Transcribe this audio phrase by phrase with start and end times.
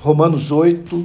[0.00, 1.04] Romanos 8,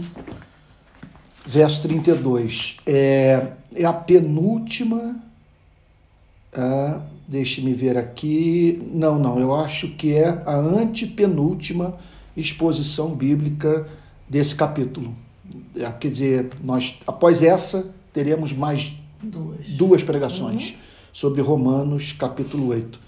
[1.46, 2.78] verso 32.
[2.86, 5.22] É, é a penúltima.
[6.54, 8.82] Ah, Deixe-me ver aqui.
[8.94, 11.98] Não, não, eu acho que é a antepenúltima
[12.38, 13.88] exposição bíblica
[14.30, 15.16] desse capítulo.
[15.76, 20.76] É, quer dizer, nós após essa teremos mais duas, duas pregações uhum.
[21.12, 23.00] sobre Romanos capítulo 8.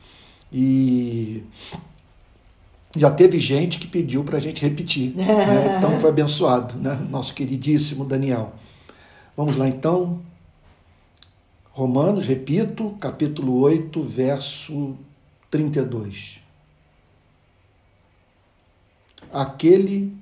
[0.51, 1.43] E
[2.95, 5.15] já teve gente que pediu para a gente repetir.
[5.15, 5.25] né?
[5.77, 6.95] Então foi abençoado, né?
[7.09, 8.53] Nosso queridíssimo Daniel.
[9.35, 10.21] Vamos lá então.
[11.71, 14.95] Romanos, repito, capítulo 8, verso
[15.51, 16.39] 32.
[19.31, 20.17] Aquele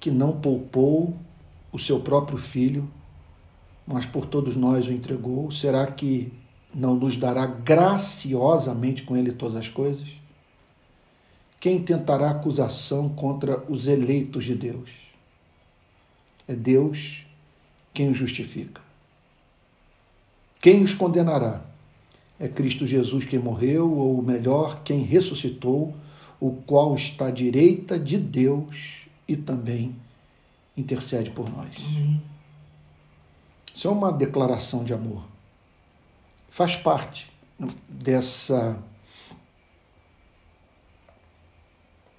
[0.00, 1.16] que não poupou
[1.70, 2.90] o seu próprio filho,
[3.86, 6.32] mas por todos nós o entregou, será que
[6.74, 10.23] não nos dará graciosamente com ele todas as coisas?
[11.64, 14.90] Quem tentará acusação contra os eleitos de Deus?
[16.46, 17.24] É Deus
[17.94, 18.82] quem os justifica.
[20.60, 21.64] Quem os condenará?
[22.38, 25.96] É Cristo Jesus quem morreu, ou melhor, quem ressuscitou,
[26.38, 29.96] o qual está à direita de Deus e também
[30.76, 31.70] intercede por nós.
[31.78, 32.22] Amém.
[33.74, 35.24] Isso é uma declaração de amor.
[36.50, 37.32] Faz parte
[37.88, 38.78] dessa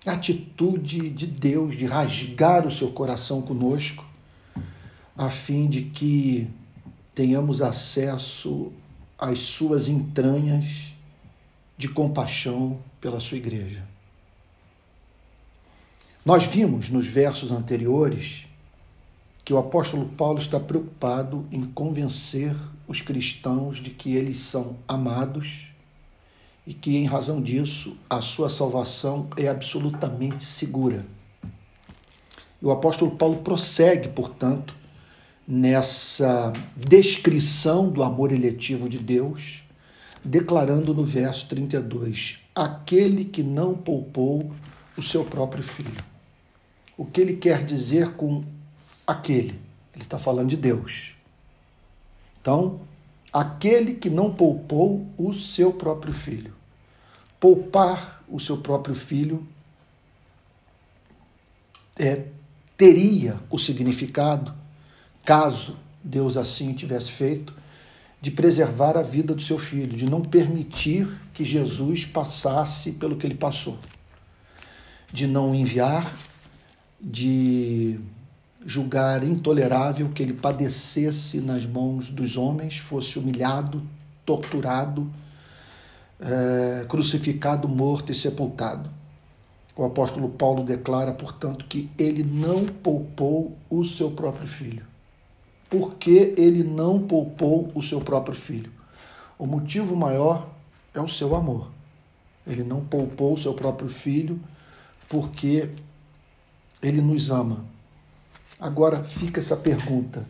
[0.06, 4.06] atitude de Deus de rasgar o seu coração conosco,
[5.18, 6.48] a fim de que
[7.14, 8.72] tenhamos acesso
[9.18, 10.94] às suas entranhas
[11.78, 13.84] de compaixão pela sua igreja.
[16.26, 18.48] Nós vimos nos versos anteriores
[19.44, 22.56] que o apóstolo Paulo está preocupado em convencer
[22.88, 25.75] os cristãos de que eles são amados
[26.66, 31.06] e que, em razão disso, a sua salvação é absolutamente segura.
[32.62, 34.74] O apóstolo Paulo prossegue, portanto,
[35.48, 39.64] nessa descrição do amor eletivo de Deus,
[40.24, 44.52] declarando no verso 32: aquele que não poupou
[44.98, 46.04] o seu próprio filho.
[46.98, 48.44] O que ele quer dizer com
[49.06, 49.60] aquele?
[49.94, 51.16] Ele está falando de Deus.
[52.42, 52.80] Então,
[53.32, 56.55] aquele que não poupou o seu próprio filho.
[57.40, 59.46] Poupar o seu próprio filho
[61.98, 62.26] é,
[62.78, 64.54] teria o significado
[65.24, 67.54] caso Deus assim tivesse feito,
[68.22, 73.26] de preservar a vida do seu filho, de não permitir que Jesus passasse pelo que
[73.26, 73.78] ele passou,
[75.12, 76.16] de não enviar,
[77.02, 78.00] de
[78.66, 83.82] julgar intolerável que ele padecesse nas mãos dos homens, fosse humilhado,
[84.26, 85.12] torturado,
[86.20, 88.90] é, crucificado, morto e sepultado.
[89.76, 94.86] O apóstolo Paulo declara, portanto, que ele não poupou o seu próprio filho
[95.70, 98.72] porque ele não poupou o seu próprio filho.
[99.38, 100.50] O motivo maior
[100.94, 101.70] é o seu amor.
[102.48, 104.40] Ele não poupou o seu próprio filho
[105.10, 105.70] porque
[106.82, 107.66] ele nos ama.
[108.60, 110.26] Agora fica essa pergunta: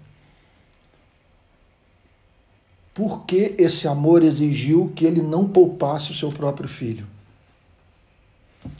[2.95, 7.06] por que esse amor exigiu que ele não poupasse o seu próprio filho?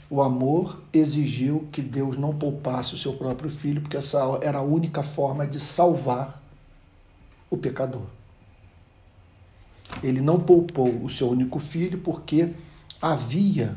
[0.08, 4.62] O amor exigiu que Deus não poupasse o seu próprio filho, porque essa era a
[4.62, 6.42] única forma de salvar
[7.50, 8.06] o pecador.
[10.02, 12.54] Ele não poupou o seu único filho porque
[13.02, 13.76] havia,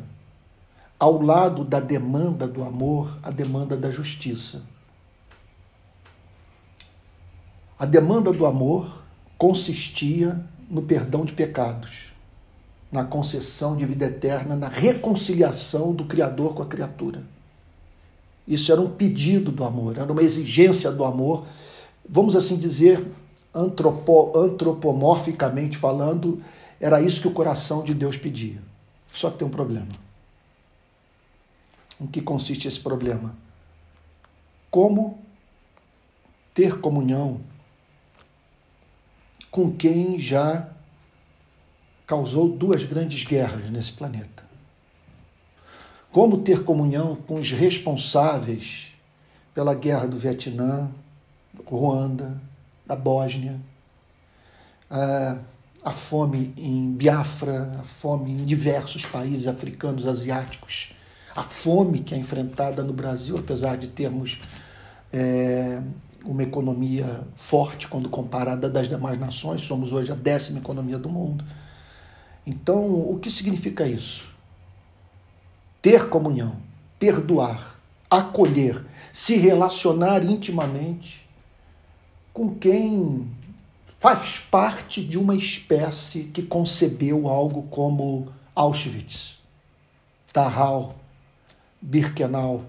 [0.97, 4.63] ao lado da demanda do amor, a demanda da justiça.
[7.77, 9.08] A demanda do amor
[9.39, 10.37] consistia
[10.69, 12.09] no perdão de pecados,
[12.91, 17.23] na concessão de vida eterna, na reconciliação do Criador com a criatura.
[18.45, 21.45] Isso era um pedido do amor, era uma exigência do amor,
[22.07, 23.07] vamos assim dizer,
[23.55, 26.43] antropo, antropomorficamente falando,
[26.79, 28.61] era isso que o coração de Deus pedia.
[29.13, 29.87] Só que tem um problema.
[32.01, 33.35] Em que consiste esse problema?
[34.69, 35.17] Como
[36.53, 37.39] ter comunhão
[39.59, 40.69] com quem já
[42.07, 44.45] causou duas grandes guerras nesse planeta?
[46.09, 48.93] Como ter comunhão com os responsáveis
[49.53, 50.89] pela guerra do Vietnã,
[51.65, 52.41] Ruanda,
[52.85, 53.59] da Bósnia,
[54.89, 55.39] a,
[55.83, 60.93] a fome em Biafra, a fome em diversos países africanos, asiáticos,
[61.35, 64.39] a fome que é enfrentada no Brasil, apesar de termos
[65.11, 65.81] é,
[66.25, 71.43] uma economia forte quando comparada das demais nações, somos hoje a décima economia do mundo.
[72.45, 74.29] Então, o que significa isso?
[75.81, 76.57] Ter comunhão,
[76.97, 77.79] perdoar,
[78.09, 81.27] acolher, se relacionar intimamente
[82.33, 83.27] com quem
[83.99, 89.37] faz parte de uma espécie que concebeu algo como Auschwitz,
[90.33, 90.95] Dachau,
[91.81, 92.65] Birkenau.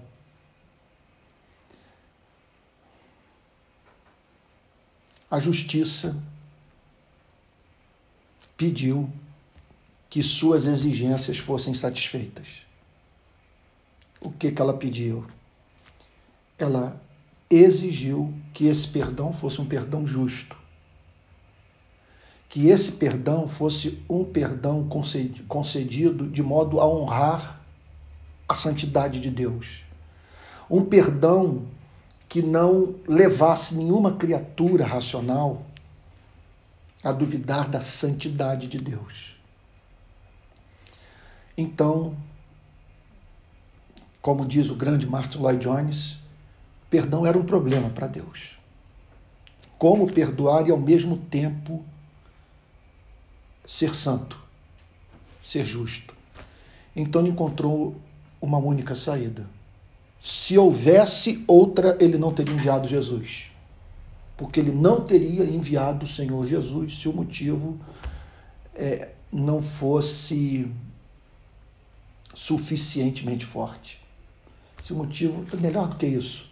[5.31, 6.21] A justiça
[8.57, 9.09] pediu
[10.09, 12.65] que suas exigências fossem satisfeitas.
[14.19, 15.25] O que, que ela pediu?
[16.59, 17.01] Ela
[17.49, 20.57] exigiu que esse perdão fosse um perdão justo.
[22.49, 24.85] Que esse perdão fosse um perdão
[25.47, 27.61] concedido de modo a honrar
[28.49, 29.85] a santidade de Deus.
[30.69, 31.65] Um perdão
[32.31, 35.65] que não levasse nenhuma criatura racional
[37.03, 39.35] a duvidar da santidade de Deus.
[41.57, 42.15] Então,
[44.21, 46.19] como diz o grande Martin Lloyd Jones,
[46.89, 48.57] perdão era um problema para Deus.
[49.77, 51.83] Como perdoar e ao mesmo tempo
[53.67, 54.41] ser santo,
[55.43, 56.15] ser justo.
[56.95, 57.93] Então ele encontrou
[58.41, 59.45] uma única saída.
[60.21, 63.49] Se houvesse outra, ele não teria enviado Jesus.
[64.37, 67.79] Porque ele não teria enviado o Senhor Jesus se o motivo
[68.75, 70.71] é, não fosse
[72.35, 73.99] suficientemente forte.
[74.81, 75.43] Se o motivo.
[75.59, 76.49] Melhor do que isso.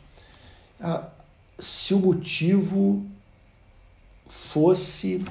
[0.80, 1.08] Ah,
[1.58, 3.06] se o motivo
[4.28, 5.24] fosse.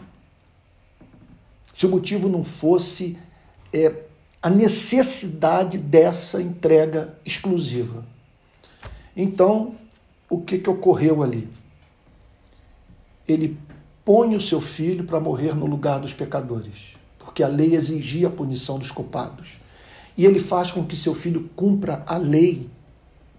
[1.76, 3.18] Se o motivo não fosse
[3.72, 4.04] é,
[4.40, 8.04] a necessidade dessa entrega exclusiva.
[9.20, 9.74] Então,
[10.30, 11.48] o que, que ocorreu ali?
[13.26, 13.58] Ele
[14.04, 18.30] põe o seu filho para morrer no lugar dos pecadores, porque a lei exigia a
[18.30, 19.58] punição dos culpados.
[20.16, 22.70] E ele faz com que seu filho cumpra a lei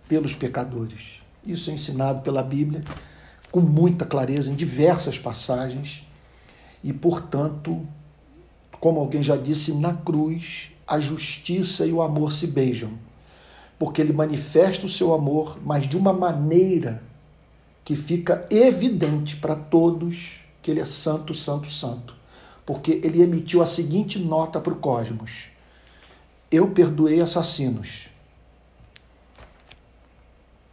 [0.06, 1.22] pelos pecadores.
[1.46, 2.82] Isso é ensinado pela Bíblia
[3.50, 6.06] com muita clareza em diversas passagens.
[6.84, 7.88] E, portanto,
[8.82, 12.92] como alguém já disse, na cruz a justiça e o amor se beijam,
[13.80, 17.02] porque ele manifesta o seu amor, mas de uma maneira
[17.86, 22.14] que fica evidente para todos que ele é santo, santo, santo.
[22.66, 25.48] Porque ele emitiu a seguinte nota para o cosmos:
[26.52, 28.10] eu perdoei assassinos.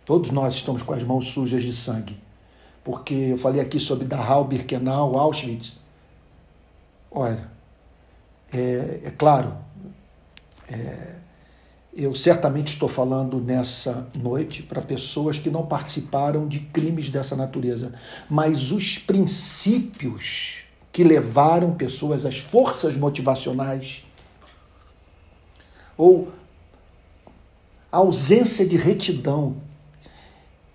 [0.04, 2.20] Todos nós estamos com as mãos sujas de sangue.
[2.84, 5.76] Porque eu falei aqui sobre Dachau, Birkenau, Auschwitz.
[7.10, 7.50] Olha,
[8.52, 9.56] é, é claro,
[10.68, 11.16] é,
[11.96, 17.94] eu certamente estou falando nessa noite para pessoas que não participaram de crimes dessa natureza,
[18.28, 24.04] mas os princípios que levaram pessoas, as forças motivacionais
[25.96, 26.30] ou
[27.90, 29.56] a ausência de retidão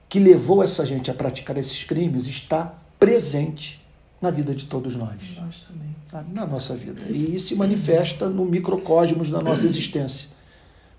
[0.10, 3.80] que levou essa gente a praticar esses crimes está presente
[4.20, 5.18] na vida de todos nós.
[5.38, 5.96] Nós também.
[6.34, 7.02] Na nossa vida.
[7.10, 10.30] E se manifesta no microcosmos da nossa existência.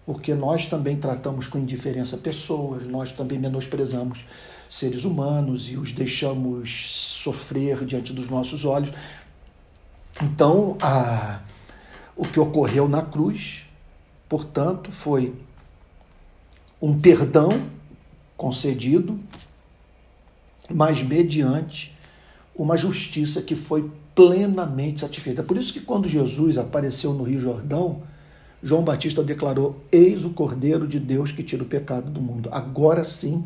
[0.04, 4.24] Porque nós também tratamos com indiferença pessoas, nós também menosprezamos
[4.68, 8.92] seres humanos e os deixamos sofrer diante dos nossos olhos.
[10.20, 11.40] Então, a,
[12.16, 13.66] o que ocorreu na cruz
[14.32, 15.34] Portanto, foi
[16.80, 17.50] um perdão
[18.34, 19.20] concedido,
[20.70, 21.94] mas mediante
[22.56, 25.42] uma justiça que foi plenamente satisfeita.
[25.42, 28.04] Por isso que quando Jesus apareceu no Rio Jordão,
[28.62, 32.48] João Batista declarou: Eis o Cordeiro de Deus que tira o pecado do mundo.
[32.52, 33.44] Agora sim,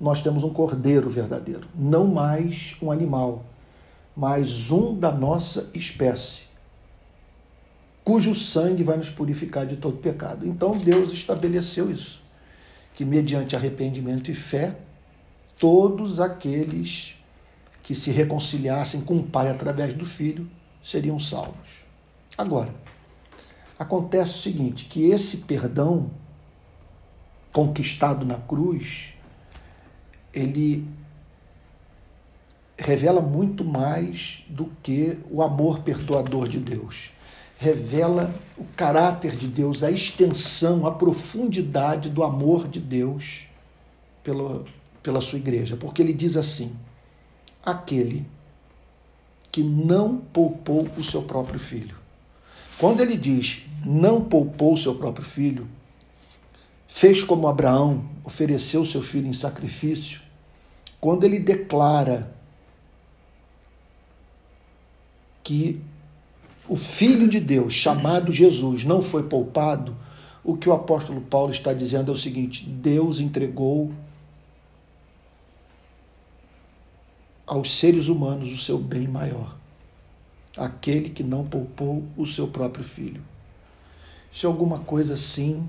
[0.00, 3.44] nós temos um cordeiro verdadeiro, não mais um animal,
[4.16, 6.48] mas um da nossa espécie
[8.08, 10.48] cujo sangue vai nos purificar de todo pecado.
[10.48, 12.22] Então Deus estabeleceu isso,
[12.94, 14.78] que mediante arrependimento e fé,
[15.60, 17.16] todos aqueles
[17.82, 20.48] que se reconciliassem com o Pai através do Filho
[20.82, 21.84] seriam salvos.
[22.38, 22.72] Agora,
[23.78, 26.10] acontece o seguinte, que esse perdão
[27.52, 29.14] conquistado na cruz,
[30.32, 30.86] ele
[32.76, 37.12] revela muito mais do que o amor perdoador de Deus
[37.58, 43.48] revela o caráter de Deus, a extensão, a profundidade do amor de Deus
[44.22, 44.64] pela,
[45.02, 45.76] pela sua igreja.
[45.76, 46.72] Porque ele diz assim:
[47.64, 48.24] aquele
[49.50, 51.96] que não poupou o seu próprio filho.
[52.78, 55.68] Quando ele diz não poupou seu próprio filho,
[56.86, 60.20] fez como Abraão, ofereceu seu filho em sacrifício,
[61.00, 62.34] quando ele declara
[65.42, 65.80] que
[66.68, 69.96] o Filho de Deus, chamado Jesus, não foi poupado,
[70.44, 73.92] o que o apóstolo Paulo está dizendo é o seguinte: Deus entregou
[77.46, 79.56] aos seres humanos o seu bem maior,
[80.56, 83.22] aquele que não poupou o seu próprio filho.
[84.32, 85.68] É alguma coisa assim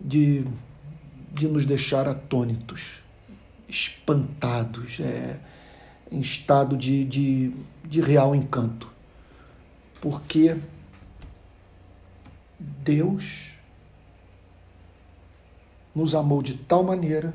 [0.00, 0.44] de,
[1.32, 3.02] de nos deixar atônitos,
[3.68, 5.38] espantados, é,
[6.10, 7.52] em estado de, de,
[7.84, 8.90] de real encanto.
[10.00, 10.56] Porque
[12.58, 13.52] Deus
[15.94, 17.34] nos amou de tal maneira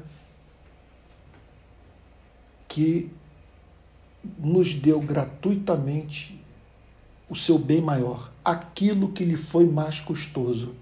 [2.67, 3.11] que
[4.37, 6.40] nos deu gratuitamente
[7.31, 10.73] o seu bem maior, aquilo que lhe foi mais custoso.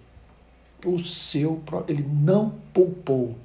[0.83, 3.35] O seu, ele não poupou.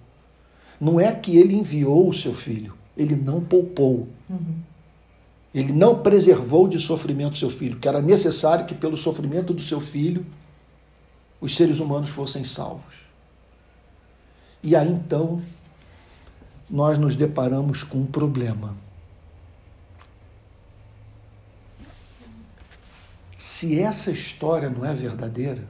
[0.80, 4.08] Não é que ele enviou o seu filho, ele não poupou.
[4.30, 4.54] Uhum.
[5.54, 9.82] Ele não preservou de sofrimento seu filho, que era necessário que pelo sofrimento do seu
[9.82, 10.24] filho
[11.38, 13.04] os seres humanos fossem salvos.
[14.62, 15.42] E aí então
[16.70, 18.74] nós nos deparamos com um problema.
[23.44, 25.68] Se essa história não é verdadeira,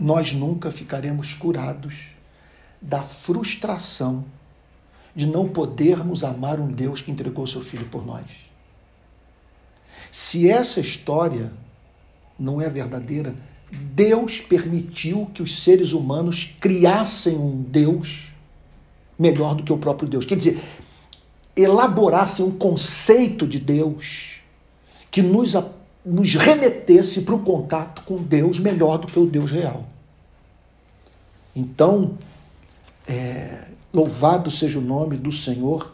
[0.00, 2.08] nós nunca ficaremos curados
[2.82, 4.24] da frustração
[5.14, 8.26] de não podermos amar um Deus que entregou seu filho por nós.
[10.10, 11.52] Se essa história
[12.36, 13.36] não é verdadeira,
[13.70, 18.24] Deus permitiu que os seres humanos criassem um Deus
[19.16, 20.24] melhor do que o próprio Deus.
[20.24, 20.60] Quer dizer,
[21.54, 24.37] elaborassem um conceito de Deus
[25.10, 25.54] que nos,
[26.04, 29.86] nos remetesse para o contato com Deus melhor do que o Deus real.
[31.54, 32.16] Então,
[33.06, 35.92] é, louvado seja o nome do Senhor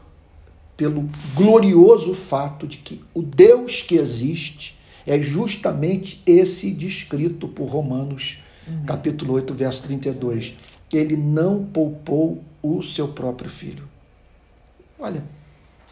[0.76, 8.38] pelo glorioso fato de que o Deus que existe é justamente esse descrito por Romanos,
[8.66, 8.84] uhum.
[8.84, 10.54] capítulo 8, verso 32.
[10.92, 13.88] Ele não poupou o seu próprio filho.
[14.98, 15.22] Olha,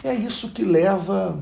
[0.02, 1.38] é isso que leva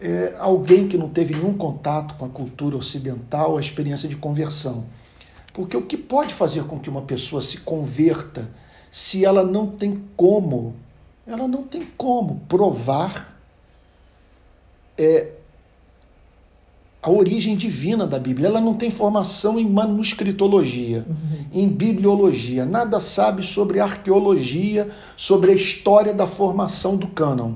[0.00, 4.84] é, alguém que não teve nenhum contato com a cultura ocidental à experiência de conversão.
[5.52, 8.48] Porque o que pode fazer com que uma pessoa se converta
[8.90, 10.74] se ela não tem como,
[11.26, 13.38] ela não tem como provar
[14.96, 15.32] é,
[17.02, 18.48] a origem divina da Bíblia.
[18.48, 21.46] Ela não tem formação em manuscritologia, uhum.
[21.52, 27.54] em bibliologia, nada sabe sobre arqueologia, sobre a história da formação do cânon.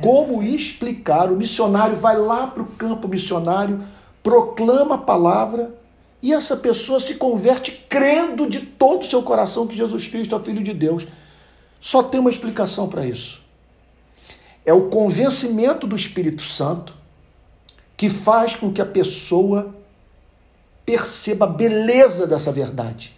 [0.00, 1.30] Como explicar?
[1.30, 3.82] O missionário vai lá para o campo missionário,
[4.22, 5.74] proclama a palavra
[6.22, 10.38] e essa pessoa se converte crendo de todo o seu coração que Jesus Cristo é
[10.38, 11.06] o Filho de Deus.
[11.80, 13.40] Só tem uma explicação para isso.
[14.64, 16.94] É o convencimento do Espírito Santo
[17.96, 19.74] que faz com que a pessoa
[20.84, 23.17] perceba a beleza dessa verdade.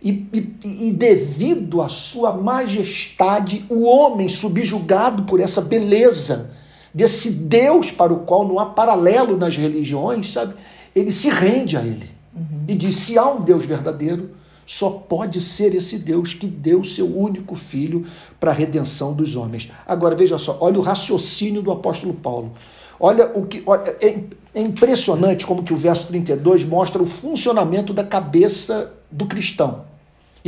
[0.00, 6.50] E, e, e, devido à sua majestade, o homem subjugado por essa beleza,
[6.94, 10.54] desse Deus para o qual não há paralelo nas religiões, sabe?
[10.94, 12.08] Ele se rende a ele.
[12.34, 12.64] Uhum.
[12.68, 14.30] E diz: se há um Deus verdadeiro,
[14.64, 18.04] só pode ser esse Deus que deu seu único filho
[18.38, 19.70] para a redenção dos homens.
[19.86, 22.52] Agora veja só, olha o raciocínio do apóstolo Paulo.
[23.00, 24.20] Olha o que olha, é,
[24.54, 29.87] é impressionante como que o verso 32 mostra o funcionamento da cabeça do cristão.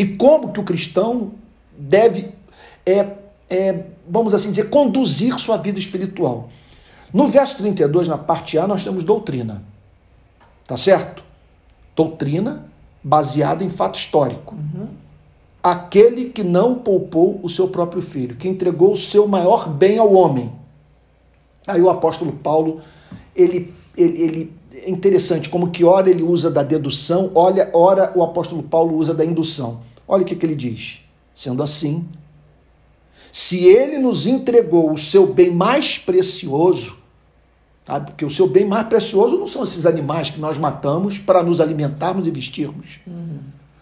[0.01, 1.33] E como que o cristão
[1.77, 2.33] deve
[2.87, 3.07] é,
[3.49, 6.49] é, vamos assim dizer, conduzir sua vida espiritual.
[7.13, 9.63] No verso 32, na parte A, nós temos doutrina.
[10.67, 11.23] Tá certo?
[11.95, 12.65] Doutrina
[13.03, 14.55] baseada em fato histórico.
[14.55, 14.89] Uhum.
[15.63, 20.13] Aquele que não poupou o seu próprio filho, que entregou o seu maior bem ao
[20.15, 20.53] homem
[21.67, 22.81] Aí o apóstolo Paulo,
[23.35, 28.23] ele, ele, ele é interessante como que ora ele usa da dedução, olha, ora o
[28.23, 29.81] apóstolo Paulo usa da indução.
[30.13, 31.05] Olha o que, que ele diz.
[31.33, 32.05] Sendo assim,
[33.31, 36.97] se ele nos entregou o seu bem mais precioso,
[37.87, 38.07] sabe?
[38.07, 41.61] porque o seu bem mais precioso não são esses animais que nós matamos para nos
[41.61, 42.99] alimentarmos e vestirmos.
[43.07, 43.39] Uhum.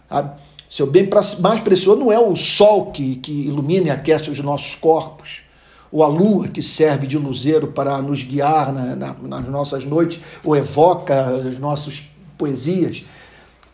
[0.06, 0.38] Sabe?
[0.68, 1.08] Seu bem
[1.40, 5.40] mais precioso não é o sol que, que ilumina e aquece os nossos corpos
[5.90, 10.20] ou a lua que serve de luzeiro para nos guiar na, na, nas nossas noites,
[10.44, 12.02] ou evoca as nossas
[12.36, 13.06] poesias.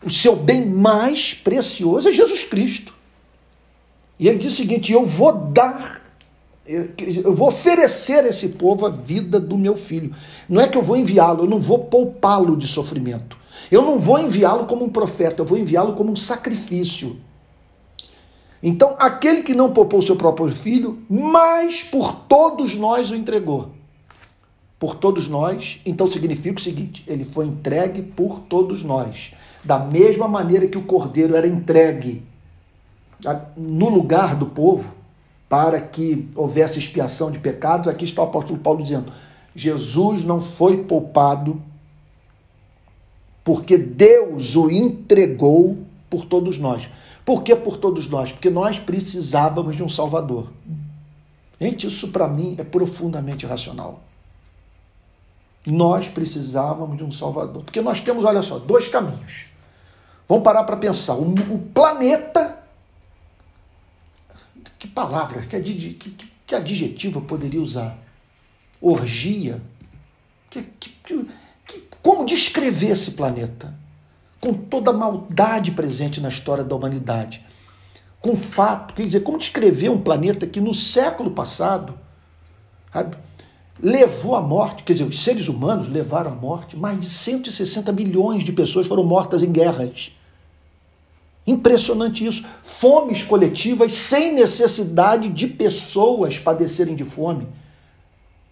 [0.05, 2.93] O seu bem mais precioso é Jesus Cristo.
[4.19, 6.01] E ele diz o seguinte: eu vou dar,
[6.65, 10.13] eu vou oferecer a esse povo a vida do meu filho.
[10.47, 13.35] Não é que eu vou enviá-lo, eu não vou poupá-lo de sofrimento.
[13.71, 17.19] Eu não vou enviá-lo como um profeta, eu vou enviá-lo como um sacrifício.
[18.61, 23.71] Então, aquele que não poupou seu próprio filho, mas por todos nós o entregou.
[24.79, 29.33] por todos nós, então significa o seguinte: ele foi entregue por todos nós.
[29.65, 32.23] Da mesma maneira que o cordeiro era entregue
[33.57, 34.93] no lugar do povo,
[35.49, 39.11] para que houvesse expiação de pecados, aqui está o apóstolo Paulo dizendo:
[39.55, 41.61] Jesus não foi poupado
[43.43, 45.77] porque Deus o entregou
[46.09, 46.89] por todos nós.
[47.23, 48.31] Por que por todos nós?
[48.31, 50.51] Porque nós precisávamos de um Salvador.
[51.59, 54.01] Gente, isso para mim é profundamente racional.
[55.65, 57.63] Nós precisávamos de um Salvador.
[57.63, 59.54] Porque nós temos, olha só, dois caminhos.
[60.27, 61.13] Vamos parar para pensar.
[61.13, 62.63] O, o, planeta.
[64.79, 67.97] Que palavra, que, que, que adjetivo eu poderia usar?
[68.81, 69.61] Orgia.
[70.49, 71.25] Que, que,
[72.01, 73.73] como descrever esse planeta?
[74.39, 77.43] Com toda a maldade presente na história da humanidade.
[78.19, 81.97] Com fato, quer dizer, como descrever um planeta que no século passado
[82.91, 83.17] sabe,
[83.81, 88.43] levou à morte, quer dizer, os seres humanos levaram à morte, mais de 160 milhões
[88.43, 90.11] de pessoas foram mortas em guerras.
[91.45, 92.43] Impressionante isso.
[92.63, 97.47] Fomes coletivas sem necessidade de pessoas padecerem de fome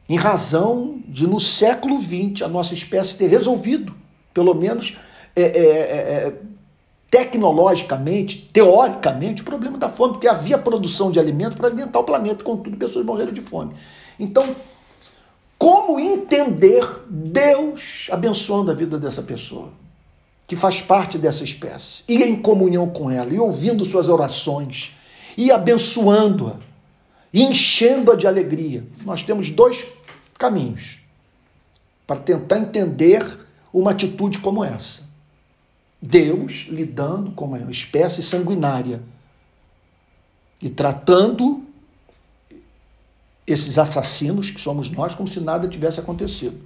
[0.08, 3.96] em razão de, no século XX, a nossa espécie ter resolvido,
[4.34, 4.98] pelo menos
[5.36, 6.34] é, é, é, é,
[7.10, 12.44] tecnologicamente, teoricamente, o problema da fome, porque havia produção de alimento para alimentar o planeta,
[12.44, 13.74] contudo, pessoas morreram de fome.
[14.20, 14.56] Então,
[15.64, 19.70] como entender Deus abençoando a vida dessa pessoa,
[20.46, 24.92] que faz parte dessa espécie, e em comunhão com ela, e ouvindo suas orações,
[25.38, 26.60] e abençoando-a?
[27.34, 28.86] enchendo-a de alegria.
[29.06, 29.86] Nós temos dois
[30.38, 31.00] caminhos
[32.06, 33.40] para tentar entender
[33.72, 35.04] uma atitude como essa.
[36.02, 39.02] Deus lidando com uma espécie sanguinária
[40.62, 41.64] e tratando
[43.46, 46.60] esses assassinos, que somos nós, como se nada tivesse acontecido.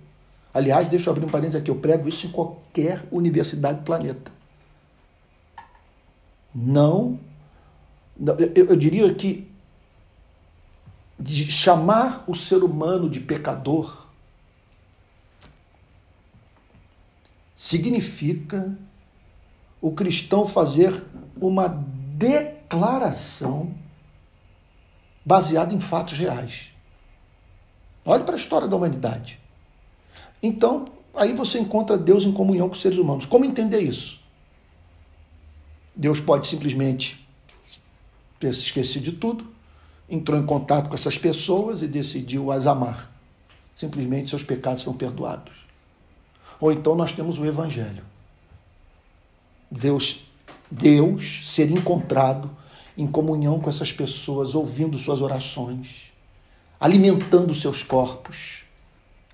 [0.53, 4.31] Aliás, deixa eu abrir um parênteses aqui, eu prego isso em qualquer universidade do planeta.
[6.53, 7.19] Não,
[8.55, 9.47] eu, eu diria que
[11.19, 14.07] de chamar o ser humano de pecador
[17.55, 18.77] significa
[19.81, 21.03] o cristão fazer
[21.39, 23.73] uma declaração
[25.27, 26.69] baseada em fatos reais.
[28.05, 29.37] Olhe para a história da humanidade.
[30.41, 33.25] Então, aí você encontra Deus em comunhão com os seres humanos.
[33.25, 34.21] Como entender isso?
[35.93, 37.27] Deus pode simplesmente
[38.39, 39.45] ter se esquecido de tudo,
[40.09, 43.11] entrou em contato com essas pessoas e decidiu as amar.
[43.75, 45.67] Simplesmente seus pecados são perdoados.
[46.57, 48.03] Ou então nós temos o Evangelho.
[49.69, 50.21] Deus,
[50.71, 52.49] Deus ser encontrado
[52.97, 56.11] em comunhão com essas pessoas, ouvindo suas orações,
[56.79, 58.63] alimentando seus corpos,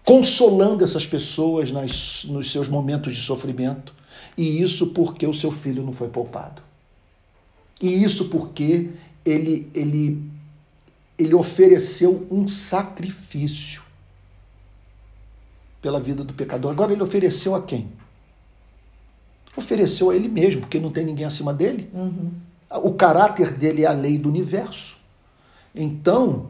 [0.03, 3.93] consolando essas pessoas nas, nos seus momentos de sofrimento.
[4.37, 6.61] E isso porque o seu filho não foi poupado.
[7.81, 8.89] E isso porque
[9.25, 10.33] ele, ele
[11.17, 13.83] ele ofereceu um sacrifício
[15.81, 16.71] pela vida do pecador.
[16.71, 17.89] Agora ele ofereceu a quem?
[19.55, 21.89] Ofereceu a ele mesmo, porque não tem ninguém acima dele.
[21.93, 22.31] Uhum.
[22.81, 24.97] O caráter dele é a lei do universo.
[25.75, 26.47] Então,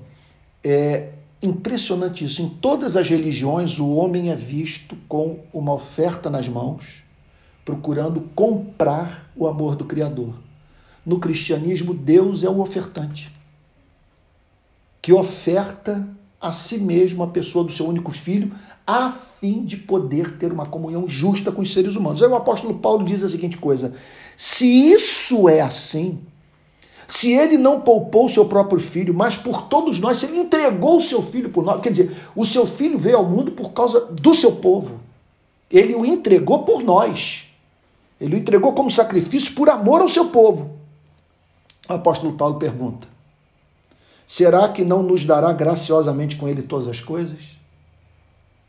[0.63, 1.09] é
[1.41, 2.41] impressionante isso.
[2.41, 7.03] Em todas as religiões, o homem é visto com uma oferta nas mãos,
[7.65, 10.35] procurando comprar o amor do Criador.
[11.05, 13.33] No cristianismo, Deus é o ofertante
[15.03, 16.07] que oferta
[16.39, 18.53] a si mesmo a pessoa do seu único filho,
[18.87, 22.23] a fim de poder ter uma comunhão justa com os seres humanos.
[22.23, 23.93] Aí o apóstolo Paulo diz a seguinte coisa:
[24.35, 26.19] se isso é assim,
[27.07, 30.97] se ele não poupou o seu próprio filho, mas por todos nós, se ele entregou
[30.97, 34.01] o seu filho por nós, quer dizer, o seu filho veio ao mundo por causa
[34.05, 34.99] do seu povo.
[35.69, 37.47] Ele o entregou por nós.
[38.19, 40.77] Ele o entregou como sacrifício por amor ao seu povo.
[41.89, 43.07] O apóstolo Paulo pergunta:
[44.25, 47.39] Será que não nos dará graciosamente com ele todas as coisas?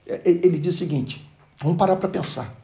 [0.07, 1.24] É, ele diz o seguinte:
[1.62, 2.55] vamos parar para pensar.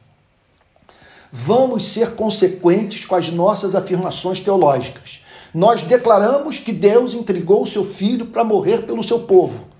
[1.31, 5.23] Vamos ser consequentes com as nossas afirmações teológicas.
[5.53, 9.71] Nós declaramos que Deus entregou o seu filho para morrer pelo seu povo.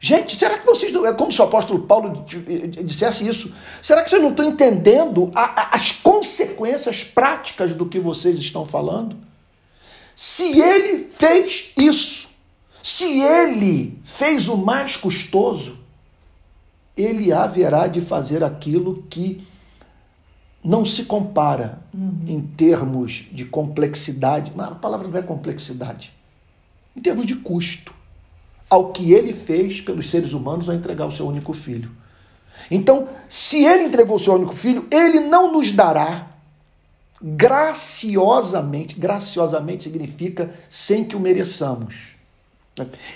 [0.00, 0.94] Gente, será que vocês.
[0.94, 2.24] É como se o apóstolo Paulo
[2.84, 3.52] dissesse isso.
[3.82, 8.64] Será que vocês não estão entendendo a, a, as consequências práticas do que vocês estão
[8.64, 9.16] falando?
[10.14, 12.28] Se ele fez isso,
[12.82, 15.78] se ele fez o mais custoso,
[16.96, 19.46] ele haverá de fazer aquilo que
[20.68, 22.24] não se compara uhum.
[22.26, 26.12] em termos de complexidade, mas a palavra não é complexidade,
[26.94, 27.94] em termos de custo.
[28.70, 31.90] ao que ele fez pelos seres humanos ao entregar o seu único filho.
[32.70, 36.26] Então, se ele entregou o seu único filho, ele não nos dará
[37.20, 42.14] graciosamente, graciosamente significa sem que o mereçamos.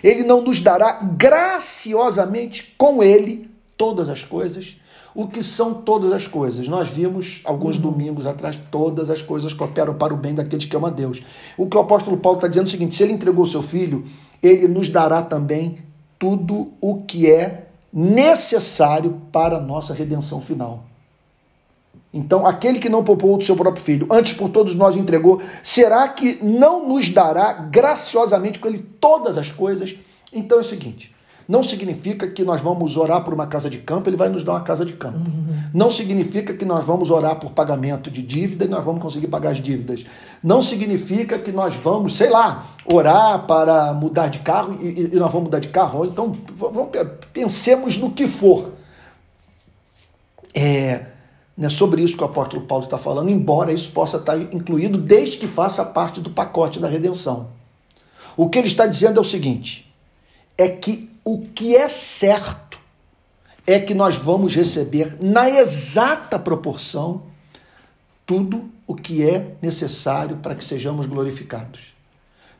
[0.02, 4.76] Ele não nos dará graciosamente com ele todas as coisas.
[5.14, 6.66] O que são todas as coisas?
[6.68, 7.82] Nós vimos alguns uhum.
[7.82, 11.22] domingos atrás, todas as coisas cooperam para o bem daqueles que amam a Deus.
[11.56, 13.62] O que o apóstolo Paulo está dizendo é o seguinte: se ele entregou o seu
[13.62, 14.04] filho,
[14.42, 15.78] ele nos dará também
[16.18, 20.84] tudo o que é necessário para a nossa redenção final.
[22.14, 26.06] Então, aquele que não poupou do seu próprio filho, antes por todos nós entregou, será
[26.08, 29.96] que não nos dará graciosamente com ele todas as coisas?
[30.32, 31.11] Então é o seguinte:
[31.48, 34.52] não significa que nós vamos orar por uma casa de campo, ele vai nos dar
[34.52, 35.18] uma casa de campo.
[35.18, 35.62] Uhum.
[35.74, 39.50] Não significa que nós vamos orar por pagamento de dívida e nós vamos conseguir pagar
[39.50, 40.04] as dívidas.
[40.42, 45.30] Não significa que nós vamos, sei lá, orar para mudar de carro e, e nós
[45.30, 46.04] vamos mudar de carro.
[46.04, 46.90] Então, vamos,
[47.32, 48.72] pensemos no que for.
[50.54, 51.06] É,
[51.56, 55.38] né, sobre isso que o apóstolo Paulo está falando, embora isso possa estar incluído desde
[55.38, 57.48] que faça parte do pacote da redenção.
[58.36, 59.92] O que ele está dizendo é o seguinte:
[60.56, 62.78] é que o que é certo
[63.66, 67.22] é que nós vamos receber na exata proporção
[68.26, 71.94] tudo o que é necessário para que sejamos glorificados,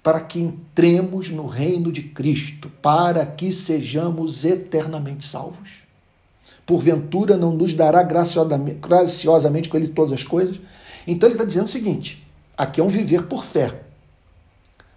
[0.03, 5.83] para que entremos no reino de Cristo, para que sejamos eternamente salvos
[6.67, 10.61] porventura não nos dará graciosamente, com ele todas as coisas?
[11.07, 13.83] Então ele está dizendo o seguinte: aqui é um viver por fé.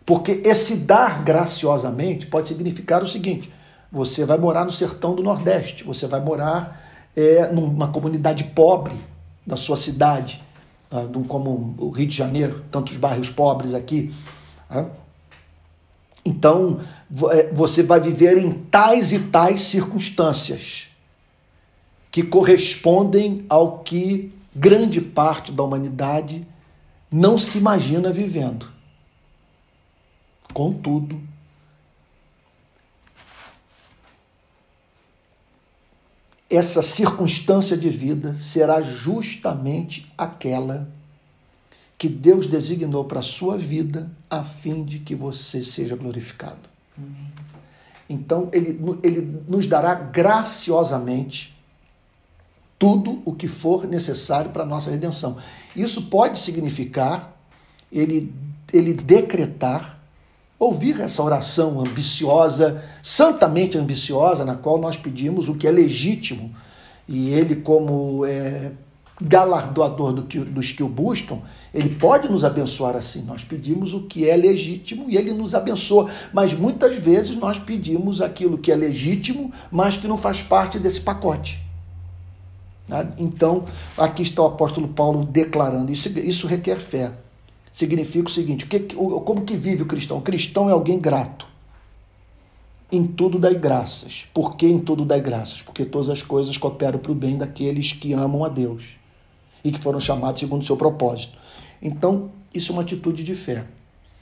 [0.06, 3.52] Porque esse dar graciosamente pode significar o seguinte:
[3.96, 6.84] você vai morar no sertão do Nordeste, você vai morar
[7.16, 8.94] é, numa comunidade pobre
[9.48, 10.44] da sua cidade,
[10.90, 11.06] tá?
[11.30, 14.14] como o Rio de Janeiro, tantos bairros pobres aqui.
[14.68, 14.88] Tá?
[16.26, 16.82] Então,
[17.32, 20.90] é, você vai viver em tais e tais circunstâncias
[22.12, 26.46] que correspondem ao que grande parte da humanidade
[27.10, 28.68] não se imagina vivendo.
[30.54, 31.22] Contudo,
[36.50, 40.88] essa circunstância de vida será justamente aquela
[41.98, 46.70] que Deus designou para a sua vida a fim de que você seja glorificado.
[48.10, 51.56] Então, ele, ele nos dará graciosamente
[52.78, 55.38] tudo o que for necessário para a nossa redenção.
[55.76, 57.36] Isso pode significar
[57.92, 58.34] ele,
[58.72, 60.00] ele decretar,
[60.58, 66.54] ouvir essa oração ambiciosa, santamente ambiciosa, na qual nós pedimos o que é legítimo,
[67.08, 68.72] e ele, como é,
[69.22, 71.40] galardoador do que, dos que o buscam,
[71.74, 73.22] ele pode nos abençoar assim.
[73.24, 76.10] Nós pedimos o que é legítimo e ele nos abençoa.
[76.34, 81.00] Mas muitas vezes nós pedimos aquilo que é legítimo, mas que não faz parte desse
[81.00, 81.64] pacote.
[82.88, 83.08] Né?
[83.18, 83.66] Então,
[83.98, 87.12] aqui está o apóstolo Paulo declarando: isso, isso requer fé.
[87.76, 90.18] Significa o seguinte: que, como que vive o cristão?
[90.18, 91.46] O cristão é alguém grato.
[92.90, 94.26] Em tudo dai graças.
[94.34, 95.62] Por que em tudo dai graças?
[95.62, 98.96] Porque todas as coisas cooperam para o bem daqueles que amam a Deus
[99.62, 101.38] e que foram chamados segundo o seu propósito.
[101.82, 103.66] Então, isso é uma atitude de fé.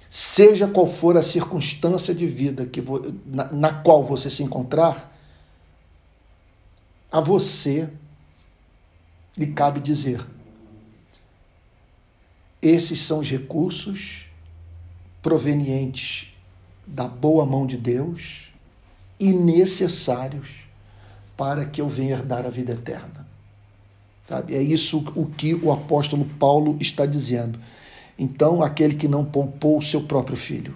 [0.09, 2.83] Seja qual for a circunstância de vida que
[3.23, 5.15] na, na qual você se encontrar,
[7.11, 7.87] a você
[9.37, 10.25] lhe cabe dizer:
[12.63, 14.27] esses são os recursos
[15.21, 16.33] provenientes
[16.87, 18.53] da boa mão de Deus
[19.19, 20.67] e necessários
[21.35, 23.27] para que eu venha herdar a vida eterna.
[24.27, 24.55] Sabe?
[24.55, 27.59] É isso o que o apóstolo Paulo está dizendo.
[28.17, 30.75] Então, aquele que não poupou o seu próprio filho,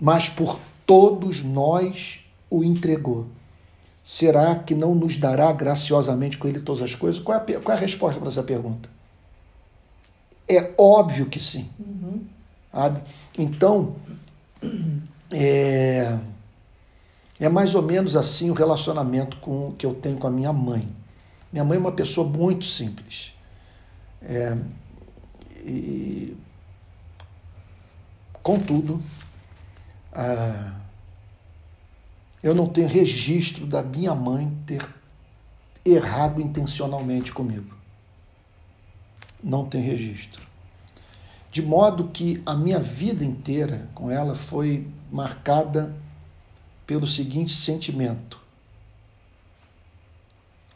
[0.00, 3.26] mas por todos nós o entregou
[4.02, 7.22] será que não nos dará graciosamente com ele todas as coisas?
[7.22, 8.88] Qual é a, qual é a resposta para essa pergunta?
[10.50, 11.70] É óbvio que sim.
[11.78, 12.24] Uhum.
[12.72, 13.02] Sabe?
[13.38, 13.94] Então,
[15.30, 16.18] é,
[17.38, 20.88] é mais ou menos assim o relacionamento com, que eu tenho com a minha mãe.
[21.52, 23.32] Minha mãe é uma pessoa muito simples.
[24.22, 24.56] É,
[25.64, 26.36] e,
[28.42, 29.00] contudo,
[32.42, 34.86] eu não tenho registro da minha mãe ter
[35.84, 37.79] errado intencionalmente comigo.
[39.42, 40.42] Não tem registro.
[41.50, 45.94] De modo que a minha vida inteira com ela foi marcada
[46.86, 48.40] pelo seguinte sentimento: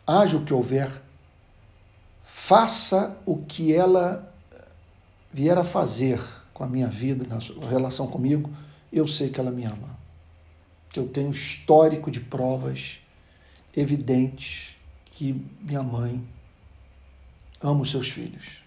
[0.07, 1.01] haja o que houver,
[2.23, 4.33] faça o que ela
[5.33, 6.21] vier a fazer
[6.53, 8.49] com a minha vida, na relação comigo,
[8.93, 9.99] eu sei que ela me ama.
[10.91, 13.01] que eu tenho histórico de provas
[13.77, 14.77] evidentes
[15.11, 16.25] que minha mãe
[17.65, 18.63] ama os seus filhos.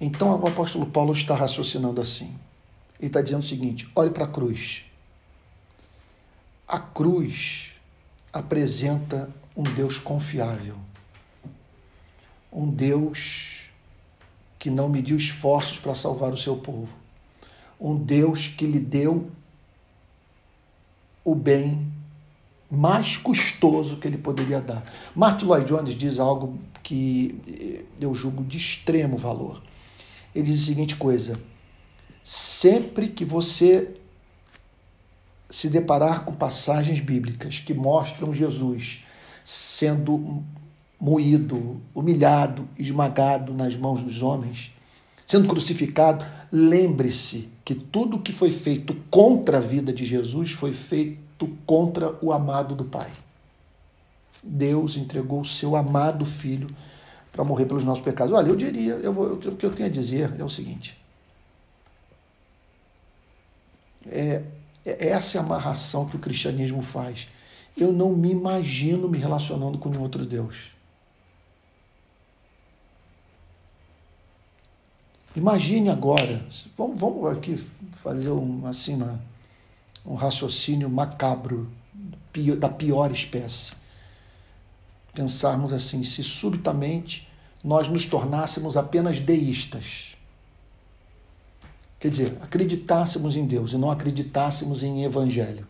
[0.00, 2.36] Então o apóstolo Paulo está raciocinando assim.
[2.98, 4.84] Ele está dizendo o seguinte: olhe para a cruz.
[6.66, 7.72] A cruz
[8.32, 10.76] apresenta um Deus confiável,
[12.52, 13.68] um Deus
[14.58, 16.94] que não mediu esforços para salvar o seu povo,
[17.80, 19.30] um Deus que lhe deu
[21.24, 21.90] o bem
[22.70, 24.84] mais custoso que ele poderia dar.
[25.14, 29.60] Martin Lloyd Jones diz algo que eu julgo de extremo valor.
[30.34, 31.40] Ele diz a seguinte coisa:
[32.22, 33.96] sempre que você
[35.50, 39.04] se deparar com passagens bíblicas que mostram Jesus
[39.44, 40.44] sendo
[41.00, 44.72] moído, humilhado, esmagado nas mãos dos homens,
[45.26, 51.29] sendo crucificado, lembre-se que tudo que foi feito contra a vida de Jesus foi feito
[51.48, 53.10] contra o amado do Pai.
[54.42, 56.68] Deus entregou o seu amado filho
[57.30, 58.32] para morrer pelos nossos pecados.
[58.32, 60.98] Olha, eu diria, eu vou, o que eu tenho a dizer é o seguinte:
[64.06, 64.42] é,
[64.84, 67.28] é essa é a amarração que o cristianismo faz.
[67.76, 70.70] Eu não me imagino me relacionando com nenhum outro Deus.
[75.36, 76.44] Imagine agora,
[76.76, 77.56] vamos, vamos aqui
[77.92, 79.20] fazer um, assim, uma,
[80.04, 81.70] um raciocínio macabro
[82.58, 83.72] da pior espécie.
[85.12, 87.28] Pensarmos assim, se subitamente
[87.62, 90.16] nós nos tornássemos apenas deístas.
[91.98, 95.66] Quer dizer, acreditássemos em Deus e não acreditássemos em Evangelho.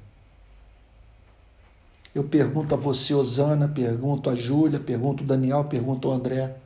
[2.15, 6.57] Eu pergunto a você, Osana, pergunto a Júlia, pergunto ao Daniel, pergunto ao André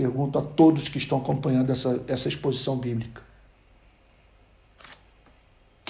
[0.00, 3.22] pergunto a todos que estão acompanhando essa, essa exposição bíblica: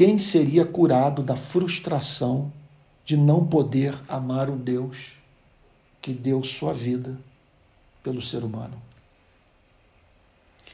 [0.00, 2.50] quem seria curado da frustração
[3.04, 5.18] de não poder amar o Deus
[6.00, 7.20] que deu sua vida
[8.02, 8.80] pelo ser humano?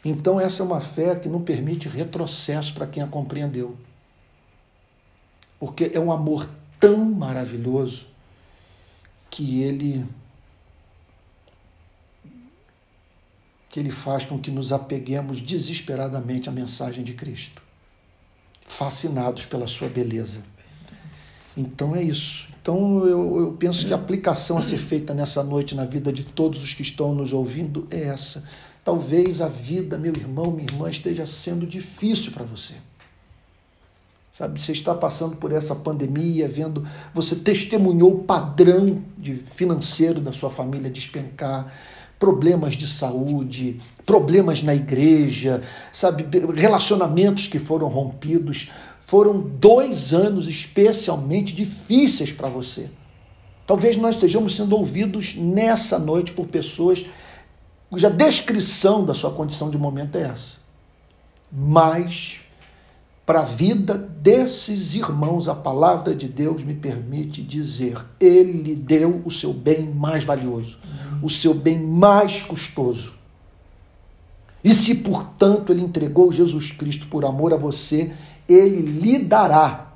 [0.04, 3.76] Então, essa é uma fé que não permite retrocesso para quem a compreendeu.
[5.58, 8.06] Porque é um amor tão maravilhoso
[9.28, 10.06] que ele
[13.70, 17.65] que ele faz com que nos apeguemos desesperadamente à mensagem de Cristo,
[18.66, 20.40] fascinados pela sua beleza.
[21.56, 22.48] Então é isso.
[22.60, 26.24] Então eu, eu, penso que a aplicação a ser feita nessa noite na vida de
[26.24, 28.44] todos os que estão nos ouvindo é essa.
[28.84, 32.74] Talvez a vida, meu irmão, minha irmã, esteja sendo difícil para você.
[34.30, 40.30] Sabe, você está passando por essa pandemia, vendo, você testemunhou o padrão de financeiro da
[40.30, 41.72] sua família despencar
[42.18, 48.70] problemas de saúde, problemas na igreja, sabe, relacionamentos que foram rompidos.
[49.06, 52.90] Foram dois anos especialmente difíceis para você.
[53.66, 57.04] Talvez nós estejamos sendo ouvidos nessa noite por pessoas
[57.90, 60.58] cuja descrição da sua condição de momento é essa.
[61.52, 62.40] Mas
[63.24, 69.30] para a vida desses irmãos, a palavra de Deus me permite dizer: Ele deu o
[69.30, 70.78] seu bem mais valioso,
[71.22, 73.14] o seu bem mais custoso.
[74.62, 78.12] E se, portanto, Ele entregou Jesus Cristo por amor a você,
[78.48, 79.92] Ele lhe dará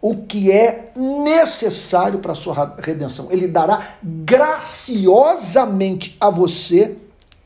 [0.00, 3.28] o que é necessário para a sua redenção.
[3.30, 6.98] Ele dará graciosamente a você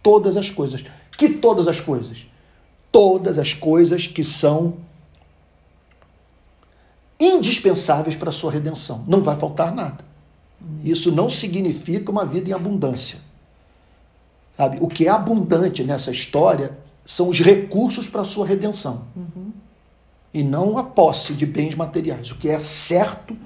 [0.02, 0.82] todas as coisas.
[1.12, 2.26] Que todas as coisas?
[2.90, 4.78] Todas as coisas que são
[7.20, 9.04] indispensáveis para a sua redenção.
[9.06, 10.07] Não vai faltar nada.
[10.82, 13.18] Isso não significa uma vida em abundância.
[14.56, 14.78] Sabe?
[14.80, 19.04] O que é abundante nessa história são os recursos para a sua redenção.
[19.16, 19.52] Uhum.
[20.34, 22.30] E não a posse de bens materiais.
[22.30, 23.36] O que é certo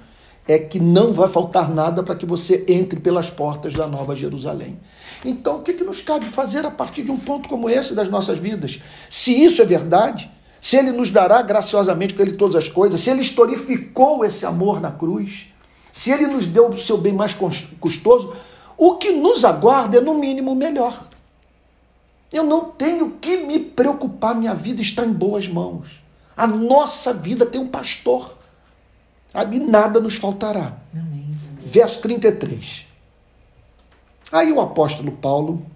[0.49, 4.79] é que não vai faltar nada para que você entre pelas portas da Nova Jerusalém.
[5.25, 8.09] Então, o que, que nos cabe fazer a partir de um ponto como esse das
[8.09, 8.81] nossas vidas?
[9.09, 10.29] Se isso é verdade,
[10.61, 14.81] se ele nos dará graciosamente com ele todas as coisas, se ele historificou esse amor
[14.81, 15.52] na cruz,
[15.93, 17.37] se ele nos deu o seu bem mais
[17.79, 18.35] custoso,
[18.79, 21.09] o que nos aguarda é no mínimo melhor.
[22.33, 26.03] Eu não tenho que me preocupar, minha vida está em boas mãos.
[26.35, 28.39] A nossa vida tem um pastor.
[29.31, 29.61] Sabe?
[29.61, 30.79] Nada nos faltará.
[30.95, 31.31] Amém.
[31.59, 32.87] Verso 33.
[34.33, 35.67] Aí o apóstolo Paulo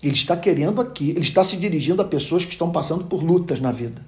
[0.00, 3.60] ele está querendo aqui, ele está se dirigindo a pessoas que estão passando por lutas
[3.60, 4.04] na vida.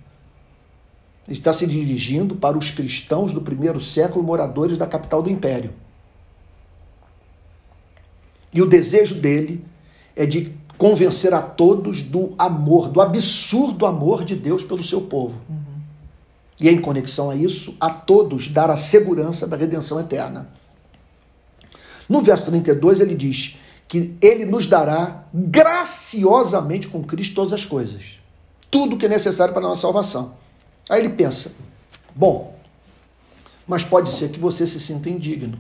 [1.27, 5.73] Ele está se dirigindo para os cristãos do primeiro século, moradores da capital do império.
[8.53, 9.65] E o desejo dele
[10.15, 15.41] é de convencer a todos do amor, do absurdo amor de Deus pelo seu povo.
[15.49, 15.75] Uhum.
[16.61, 20.51] E em conexão a isso, a todos dar a segurança da redenção eterna.
[22.09, 23.57] No verso 32, ele diz
[23.89, 28.21] que ele nos dará graciosamente com Cristo todas as coisas.
[28.71, 30.35] Tudo que é necessário para a nossa salvação.
[30.89, 31.53] Aí ele pensa:
[32.15, 32.59] bom,
[33.67, 35.59] mas pode ser que você se sinta indigno.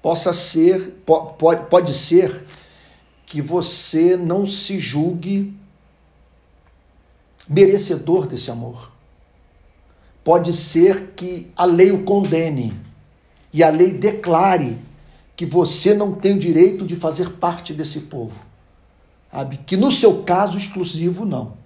[0.00, 2.44] Possa ser, pode, pode ser
[3.26, 5.54] que você não se julgue
[7.48, 8.92] merecedor desse amor.
[10.22, 12.78] Pode ser que a lei o condene
[13.52, 14.78] e a lei declare
[15.36, 18.38] que você não tem o direito de fazer parte desse povo.
[19.30, 19.58] Sabe?
[19.66, 21.63] Que no seu caso exclusivo, não.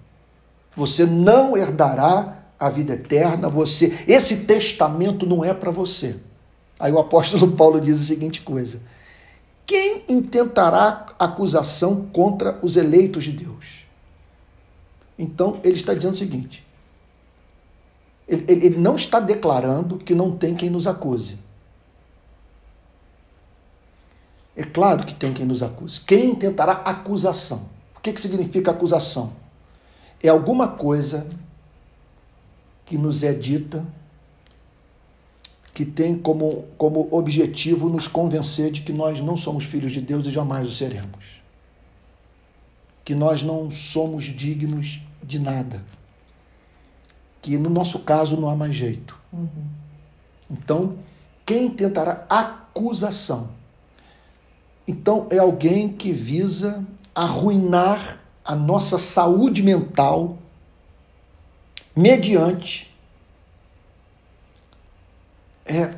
[0.75, 6.17] Você não herdará a vida eterna, você, esse testamento não é para você.
[6.79, 8.81] Aí o apóstolo Paulo diz a seguinte coisa:
[9.65, 13.85] Quem intentará acusação contra os eleitos de Deus?
[15.17, 16.65] Então ele está dizendo o seguinte:
[18.27, 21.37] ele, ele não está declarando que não tem quem nos acuse.
[24.55, 26.01] É claro que tem quem nos acuse.
[26.01, 27.69] Quem tentará acusação?
[27.95, 29.31] O que, que significa acusação?
[30.21, 31.27] É alguma coisa
[32.85, 33.85] que nos é dita
[35.73, 40.27] que tem como, como objetivo nos convencer de que nós não somos filhos de Deus
[40.27, 41.41] e jamais o seremos.
[43.05, 45.81] Que nós não somos dignos de nada.
[47.41, 49.17] Que no nosso caso não há mais jeito.
[49.31, 49.47] Uhum.
[50.51, 50.97] Então,
[51.45, 53.49] quem tentará acusação
[54.89, 58.17] então, é alguém que visa arruinar
[58.49, 60.39] a nossa saúde mental
[61.95, 62.91] mediante
[65.63, 65.95] é,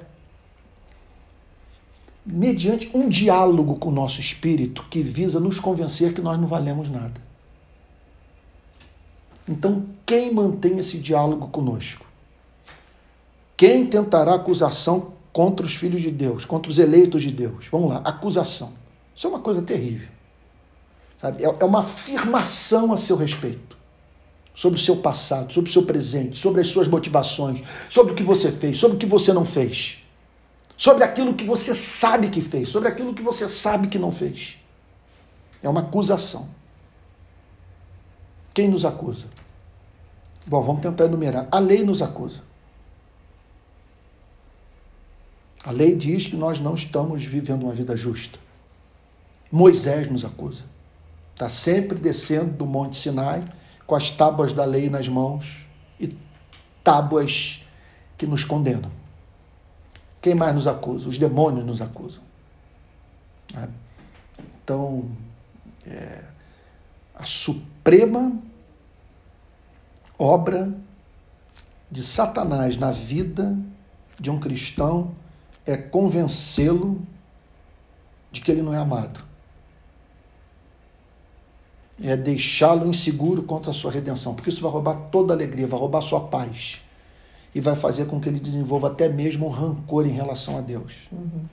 [2.26, 6.90] mediante um diálogo com o nosso espírito que visa nos convencer que nós não valemos
[6.90, 7.22] nada.
[9.48, 12.06] Então, quem mantém esse diálogo conosco?
[13.56, 17.68] Quem tentará acusação contra os filhos de Deus, contra os eleitos de Deus?
[17.72, 18.74] Vamos lá, acusação.
[19.16, 20.10] Isso é uma coisa terrível.
[21.22, 21.44] Sabe?
[21.44, 23.78] É, é uma afirmação a seu respeito.
[24.54, 28.24] Sobre o seu passado, sobre o seu presente, sobre as suas motivações, sobre o que
[28.24, 30.00] você fez, sobre o que você não fez.
[30.76, 34.58] Sobre aquilo que você sabe que fez, sobre aquilo que você sabe que não fez.
[35.62, 36.50] É uma acusação.
[38.54, 39.28] Quem nos acusa?
[40.46, 41.48] Bom, vamos tentar enumerar.
[41.52, 42.42] A lei nos acusa.
[45.64, 48.40] A lei diz que nós não estamos vivendo uma vida justa.
[49.52, 50.66] Moisés nos acusa.
[51.42, 53.44] Está sempre descendo do Monte Sinai
[53.88, 55.66] com as tábuas da lei nas mãos
[56.00, 56.16] e
[56.84, 57.66] tábuas
[58.16, 58.92] que nos condenam.
[60.22, 61.10] Quem mais nos acusa?
[61.10, 62.22] Os demônios nos acusam.
[63.52, 63.68] Né?
[64.64, 65.10] Então,
[65.84, 66.26] é,
[67.16, 68.40] a suprema
[70.20, 70.72] obra
[71.90, 73.58] de Satanás na vida
[74.20, 75.16] de um cristão
[75.66, 77.02] é convencê-lo
[78.32, 79.31] de que ele não é amado
[82.04, 85.80] é deixá-lo inseguro contra a sua redenção, porque isso vai roubar toda a alegria, vai
[85.80, 86.82] roubar a sua paz
[87.54, 90.94] e vai fazer com que ele desenvolva até mesmo um rancor em relação a Deus.
[91.12, 91.46] Uhum.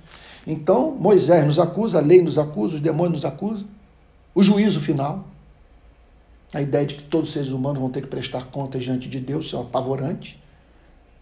[0.47, 3.67] Então, Moisés nos acusa, a lei nos acusa, os demônios nos acusam,
[4.35, 5.27] o juízo final,
[6.55, 9.21] a ideia de que todos os seres humanos vão ter que prestar contas diante de
[9.21, 10.43] Deus, isso é apavorante,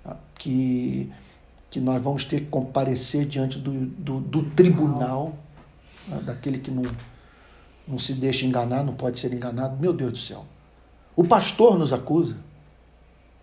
[0.04, 0.16] tá?
[0.38, 1.10] que,
[1.68, 5.34] que nós vamos ter que comparecer diante do, do, do tribunal,
[6.06, 6.20] né?
[6.24, 6.84] daquele que não
[7.86, 9.80] não se deixa enganar, não pode ser enganado.
[9.80, 10.44] Meu Deus do céu.
[11.14, 12.36] O pastor nos acusa.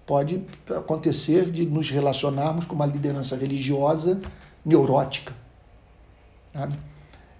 [0.06, 4.19] Pode acontecer de nos relacionarmos com uma liderança religiosa
[4.65, 5.34] neurótica.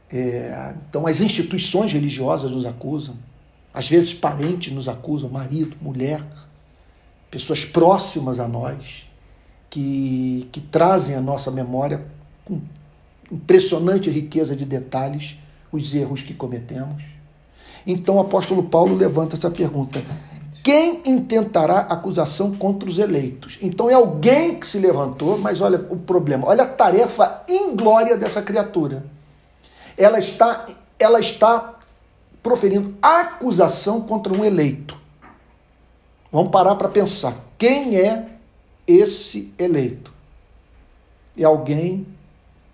[0.10, 3.16] É, então, as instituições religiosas nos acusam.
[3.74, 6.24] Às vezes, parentes nos acusam, marido, mulher,
[7.30, 9.08] pessoas próximas a nós,
[9.70, 12.06] que, que trazem à nossa memória
[12.46, 12.62] com
[13.32, 15.38] impressionante riqueza de detalhes
[15.74, 17.04] os erros que cometemos.
[17.86, 20.02] Então o apóstolo Paulo levanta essa pergunta:
[20.64, 23.58] quem intentará acusação contra os eleitos?
[23.62, 28.42] Então é alguém que se levantou, mas olha o problema, olha a tarefa inglória dessa
[28.42, 29.04] criatura.
[29.98, 30.66] Ela está,
[30.98, 31.80] ela está
[32.42, 34.98] proferindo acusação contra um eleito.
[36.32, 37.36] Vamos parar para pensar.
[37.58, 38.30] Quem é
[38.88, 40.12] esse eleito?
[41.38, 42.08] É alguém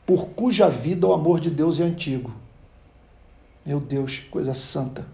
[0.05, 2.31] por cuja vida o amor de Deus é antigo.
[3.69, 5.05] Meu Deus, coisa santa.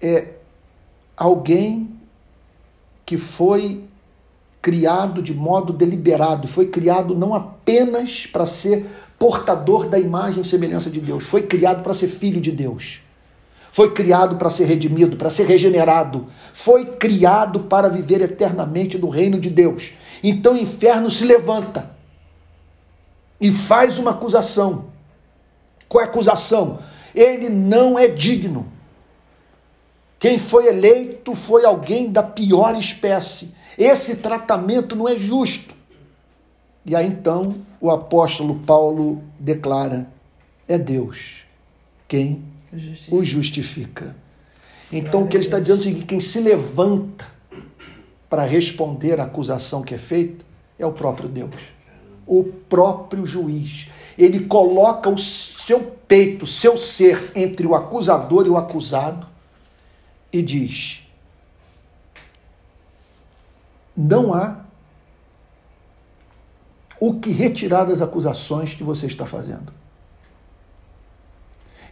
[0.00, 0.34] É
[1.16, 1.98] alguém
[3.04, 3.86] que foi
[4.62, 8.86] criado de modo deliberado, foi criado não apenas para ser
[9.18, 13.02] portador da imagem e semelhança de Deus, foi criado para ser filho de Deus.
[13.72, 16.28] Foi criado para ser redimido, para ser regenerado.
[16.52, 19.92] Foi criado para viver eternamente no reino de Deus.
[20.22, 21.93] Então o inferno se levanta
[23.40, 24.86] e faz uma acusação.
[25.88, 26.80] Qual é a acusação?
[27.14, 28.66] Ele não é digno.
[30.18, 33.54] Quem foi eleito foi alguém da pior espécie.
[33.76, 35.74] Esse tratamento não é justo.
[36.86, 40.08] E aí então o apóstolo Paulo declara:
[40.66, 41.44] é Deus
[42.06, 43.16] quem justifica.
[43.16, 44.16] o justifica.
[44.92, 47.26] Então o que ele está dizendo é o seguinte: quem se levanta
[48.28, 50.44] para responder à acusação que é feita
[50.78, 51.54] é o próprio Deus,
[52.26, 53.88] o próprio juiz.
[54.16, 59.26] Ele coloca o seu peito, seu ser entre o acusador e o acusado
[60.32, 61.02] e diz:
[63.96, 64.64] não há
[66.98, 69.72] o que retirar das acusações que você está fazendo.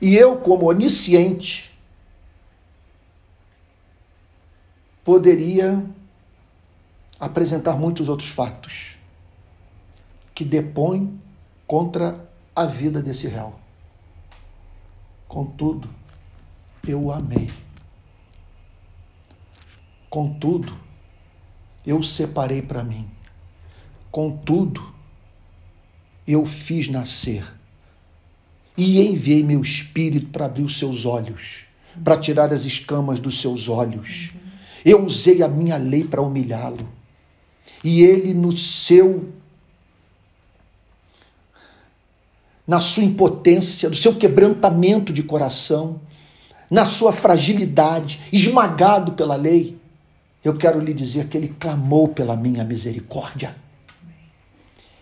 [0.01, 1.73] E eu, como onisciente,
[5.05, 5.85] poderia
[7.21, 8.92] apresentar muitos outros fatos
[10.43, 11.21] que depõem
[11.69, 13.55] contra a vida desse réu.
[15.29, 15.89] Contudo,
[16.87, 17.49] eu o amei.
[20.11, 20.77] Contudo,
[21.87, 23.09] eu o separei para mim.
[24.11, 24.93] Contudo,
[26.27, 27.45] eu fiz nascer
[28.77, 31.67] e enviei meu espírito para abrir os seus olhos,
[32.03, 34.33] para tirar as escamas dos seus olhos.
[34.85, 36.89] Eu usei a minha lei para humilhá-lo.
[37.85, 39.33] E ele, no seu
[42.67, 46.01] na sua impotência, no seu quebrantamento de coração,
[46.71, 49.79] na sua fragilidade, esmagado pela lei,
[50.45, 53.57] eu quero lhe dizer que ele clamou pela minha misericórdia.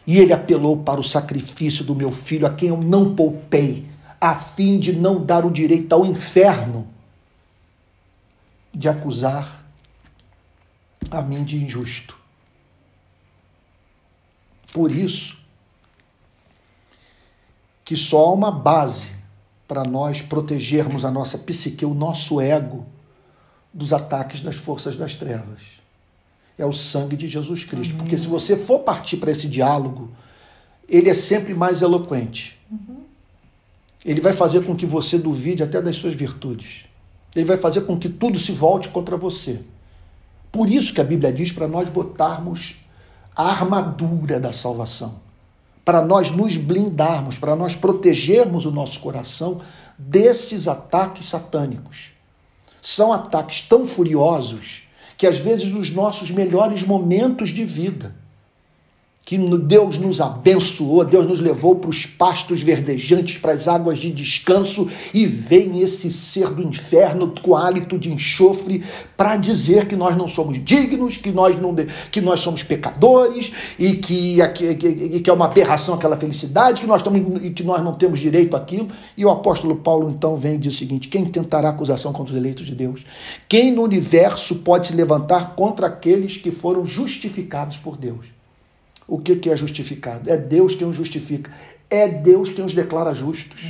[0.07, 3.87] E ele apelou para o sacrifício do meu filho, a quem eu não poupei,
[4.21, 6.89] a fim de não dar o direito ao inferno
[8.73, 9.65] de acusar
[11.11, 12.17] a mim de injusto.
[14.73, 15.40] Por isso
[17.91, 19.09] que só há uma base
[19.67, 22.87] para nós protegermos a nossa psique, o nosso ego
[23.75, 25.61] dos ataques das forças das trevas.
[26.57, 27.95] É o sangue de Jesus Cristo.
[27.95, 27.99] Uhum.
[27.99, 30.09] Porque se você for partir para esse diálogo,
[30.89, 32.57] ele é sempre mais eloquente.
[32.71, 33.01] Uhum.
[34.05, 36.85] Ele vai fazer com que você duvide até das suas virtudes.
[37.35, 39.63] Ele vai fazer com que tudo se volte contra você.
[40.53, 42.77] Por isso que a Bíblia diz para nós botarmos
[43.35, 45.19] a armadura da salvação,
[45.91, 49.61] para nós nos blindarmos, para nós protegermos o nosso coração
[49.99, 52.13] desses ataques satânicos.
[52.81, 54.85] São ataques tão furiosos
[55.19, 58.15] que às vezes nos nossos melhores momentos de vida,
[59.31, 64.11] que Deus nos abençoou, Deus nos levou para os pastos verdejantes, para as águas de
[64.11, 68.83] descanso, e vem esse ser do inferno com hálito de enxofre
[69.17, 71.73] para dizer que nós não somos dignos, que nós, não,
[72.11, 77.01] que nós somos pecadores, e que, que, que é uma aberração aquela felicidade, que nós,
[77.01, 78.89] estamos, que nós não temos direito àquilo.
[79.17, 82.37] E o apóstolo Paulo então vem e diz o seguinte: quem tentará acusação contra os
[82.37, 83.05] eleitos de Deus?
[83.49, 88.40] Quem no universo pode se levantar contra aqueles que foram justificados por Deus?
[89.11, 90.31] O que, que é justificado.
[90.31, 91.51] É Deus quem os justifica.
[91.91, 93.61] É Deus quem os declara justos.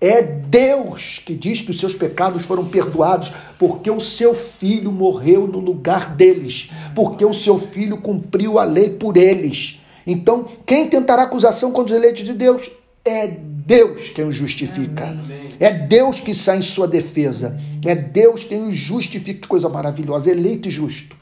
[0.00, 5.46] É Deus que diz que os seus pecados foram perdoados, porque o seu filho morreu
[5.46, 9.80] no lugar deles, porque o seu filho cumpriu a lei por eles.
[10.06, 12.70] Então, quem tentará acusação contra os eleitos de Deus?
[13.04, 15.16] É Deus quem os justifica.
[15.58, 17.56] É Deus que sai em sua defesa.
[17.84, 19.40] É Deus quem os justifica.
[19.40, 21.16] Que coisa maravilhosa, eleito e justo.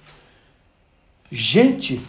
[1.31, 2.01] Gente,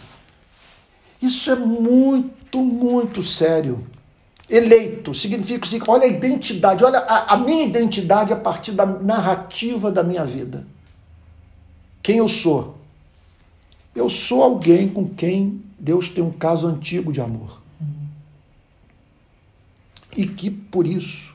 [1.22, 3.86] isso é muito, muito sério.
[4.50, 9.90] Eleito significa assim, olha a identidade, olha a, a minha identidade a partir da narrativa
[9.90, 10.66] da minha vida.
[12.02, 12.76] Quem eu sou?
[13.94, 17.62] Eu sou alguém com quem Deus tem um caso antigo de amor.
[20.16, 21.34] E que por isso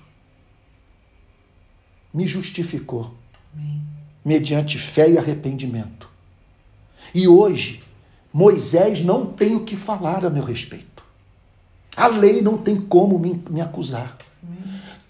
[2.13, 3.13] me justificou,
[4.23, 6.09] mediante fé e arrependimento.
[7.13, 7.86] E hoje
[8.37, 11.03] Moisés não tem o que falar a meu respeito.
[11.95, 14.15] A lei não tem como me, me acusar.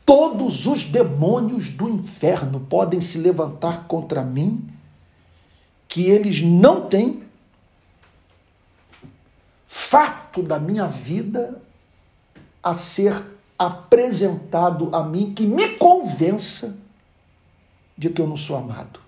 [0.05, 4.65] Todos os demônios do inferno podem se levantar contra mim,
[5.89, 7.23] que eles não têm
[9.67, 11.61] fato da minha vida
[12.63, 13.25] a ser
[13.59, 16.77] apresentado a mim que me convença
[17.97, 19.01] de que eu não sou amado.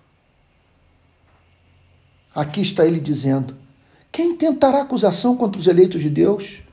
[2.35, 3.58] Aqui está ele dizendo:
[4.11, 6.63] quem tentará acusação contra os eleitos de Deus?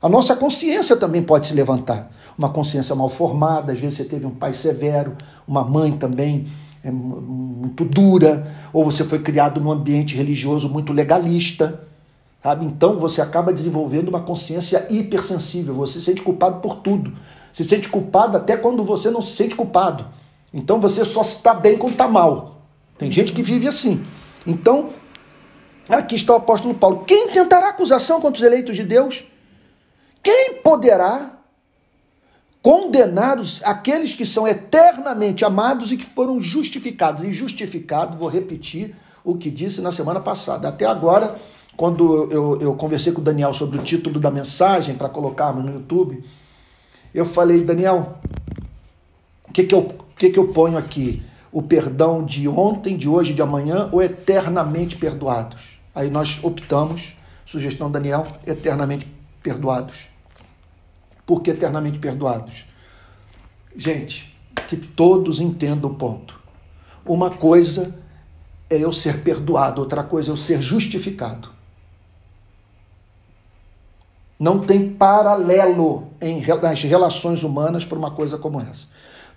[0.00, 2.10] A nossa consciência também pode se levantar.
[2.36, 5.14] uma consciência mal formada, às vezes você teve um pai severo,
[5.46, 6.46] uma mãe também
[6.82, 11.80] é, muito dura, ou você foi criado num ambiente religioso muito legalista.
[12.42, 12.64] Sabe?
[12.64, 17.12] Então você acaba desenvolvendo uma consciência hipersensível, você se sente culpado por tudo.
[17.52, 20.06] Se sente culpado até quando você não se sente culpado.
[20.52, 22.62] Então você só está bem quando está mal.
[22.98, 24.04] Tem gente que vive assim.
[24.46, 24.90] Então,
[25.88, 27.04] aqui está o apóstolo Paulo.
[27.04, 29.24] Quem tentará acusação contra os eleitos de Deus?
[30.22, 31.38] Quem poderá
[32.62, 37.24] condenar aqueles que são eternamente amados e que foram justificados?
[37.24, 40.68] E justificado, vou repetir o que disse na semana passada.
[40.68, 41.36] Até agora,
[41.76, 45.72] quando eu, eu conversei com o Daniel sobre o título da mensagem para colocarmos no
[45.72, 46.22] YouTube,
[47.14, 48.16] eu falei, Daniel,
[49.48, 51.22] o que, que, eu, que, que eu ponho aqui?
[51.50, 55.71] O perdão de ontem, de hoje, de amanhã ou eternamente perdoados?
[55.94, 59.06] Aí nós optamos, sugestão Daniel, eternamente
[59.42, 60.08] perdoados.
[61.26, 62.66] Por que eternamente perdoados?
[63.76, 64.36] Gente,
[64.68, 66.40] que todos entendam o ponto.
[67.04, 67.94] Uma coisa
[68.70, 71.50] é eu ser perdoado, outra coisa é eu ser justificado.
[74.38, 78.86] Não tem paralelo em, nas relações humanas para uma coisa como essa.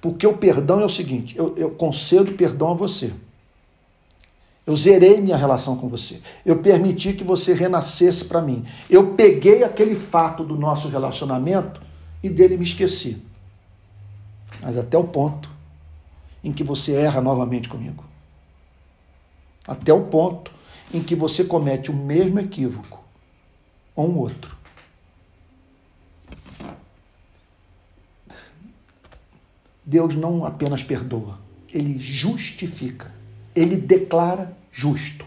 [0.01, 3.14] Porque o perdão é o seguinte: eu, eu concedo perdão a você.
[4.66, 6.22] Eu zerei minha relação com você.
[6.45, 8.66] Eu permiti que você renascesse para mim.
[8.89, 11.82] Eu peguei aquele fato do nosso relacionamento
[12.24, 13.22] e dele me esqueci.
[14.61, 15.49] Mas até o ponto
[16.43, 18.03] em que você erra novamente comigo.
[19.68, 20.51] Até o ponto
[20.93, 23.03] em que você comete o mesmo equívoco
[23.95, 24.55] ou um outro.
[29.86, 31.38] Deus não apenas perdoa,
[31.72, 33.13] ele justifica,
[33.56, 35.26] ele declara justo.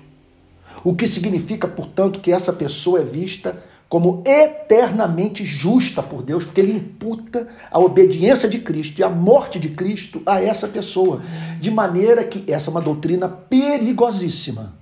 [0.84, 6.60] O que significa, portanto, que essa pessoa é vista como eternamente justa por Deus, porque
[6.60, 11.22] ele imputa a obediência de Cristo e a morte de Cristo a essa pessoa,
[11.58, 14.74] de maneira que essa é uma doutrina perigosíssima,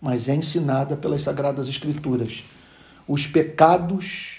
[0.00, 2.44] mas é ensinada pelas Sagradas Escrituras.
[3.06, 4.38] Os pecados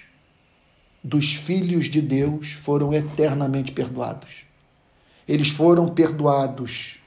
[1.03, 4.45] dos filhos de Deus foram eternamente perdoados.
[5.28, 7.01] Eles foram perdoados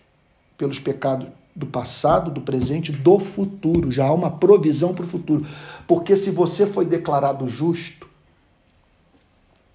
[0.57, 3.90] pelos pecados do passado, do presente, do futuro.
[3.90, 5.46] Já há uma provisão para o futuro.
[5.86, 8.09] Porque se você foi declarado justo,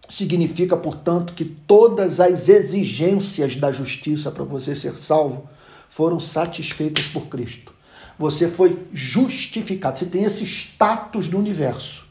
[0.09, 5.47] significa, portanto, que todas as exigências da justiça para você ser salvo
[5.89, 7.73] foram satisfeitas por Cristo.
[8.17, 9.97] Você foi justificado.
[9.97, 12.05] Você tem esse status no universo.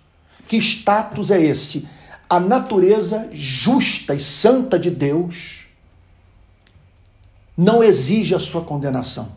[0.46, 1.86] Que status é esse?
[2.28, 5.57] a natureza justa e santa de Deus
[7.58, 9.30] não exige a sua condenação,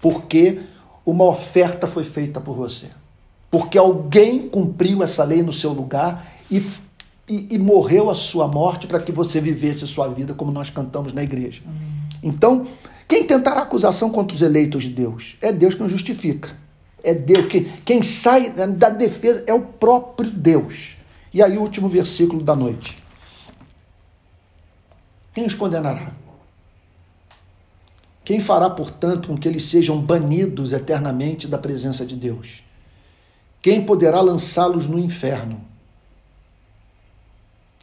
[0.00, 0.62] porque
[1.06, 2.88] uma oferta foi feita por você.
[3.48, 6.58] Porque alguém cumpriu essa lei no seu lugar e,
[7.28, 10.70] e, e morreu a sua morte para que você vivesse a sua vida como nós
[10.70, 11.62] cantamos na igreja.
[12.20, 12.66] Então,
[13.06, 15.36] quem tentará acusação contra os eleitos de Deus?
[15.40, 16.56] É Deus que nos justifica.
[17.02, 17.46] É Deus.
[17.46, 20.96] Quem, quem sai da defesa é o próprio Deus.
[21.32, 23.00] E aí, o último versículo da noite.
[25.32, 26.12] Quem os condenará?
[28.24, 32.62] Quem fará, portanto, com que eles sejam banidos eternamente da presença de Deus?
[33.62, 35.60] Quem poderá lançá-los no inferno?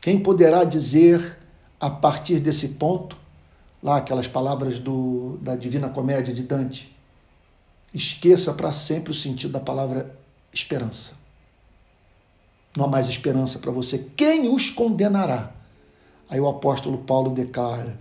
[0.02, 1.40] Quem poderá dizer,
[1.80, 3.18] a partir desse ponto,
[3.82, 6.96] lá aquelas palavras do, da Divina Comédia de Dante,
[7.94, 10.16] esqueça para sempre o sentido da palavra
[10.54, 11.16] esperança.
[12.76, 14.08] Não há mais esperança para você.
[14.16, 15.52] Quem os condenará?
[16.30, 17.98] Aí o apóstolo Paulo declara: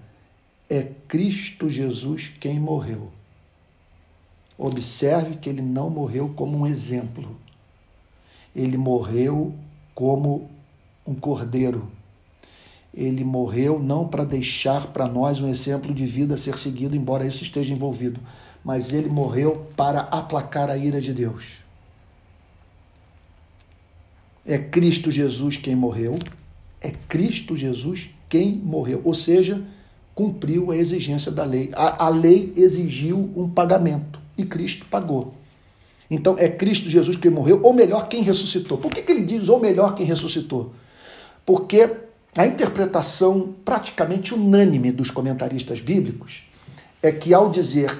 [0.69, 3.11] é Cristo Jesus quem morreu.
[4.59, 7.37] Observe que ele não morreu como um exemplo.
[8.55, 9.55] Ele morreu
[9.95, 10.51] como
[11.07, 11.91] um cordeiro.
[12.93, 17.27] Ele morreu não para deixar para nós um exemplo de vida a ser seguido, embora
[17.27, 18.19] isso esteja envolvido,
[18.65, 21.59] mas ele morreu para aplacar a ira de Deus.
[24.47, 26.19] É Cristo Jesus quem morreu,
[26.81, 29.03] é Cristo Jesus quem morreu.
[29.05, 29.63] Ou seja,
[30.17, 31.71] cumpriu a exigência da lei.
[31.75, 35.35] A, a lei exigiu um pagamento e Cristo pagou.
[36.11, 38.79] Então é Cristo Jesus quem morreu, ou melhor, quem ressuscitou.
[38.79, 40.73] Por que, que ele diz ou melhor quem ressuscitou?
[41.45, 41.91] Porque
[42.35, 46.45] a interpretação praticamente unânime dos comentaristas bíblicos
[47.03, 47.95] é que ao dizer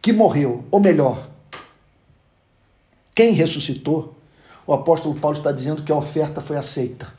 [0.00, 1.28] que morreu, ou melhor,
[3.14, 4.14] quem ressuscitou,
[4.66, 7.12] o apóstolo Paulo está dizendo que a oferta foi aceita.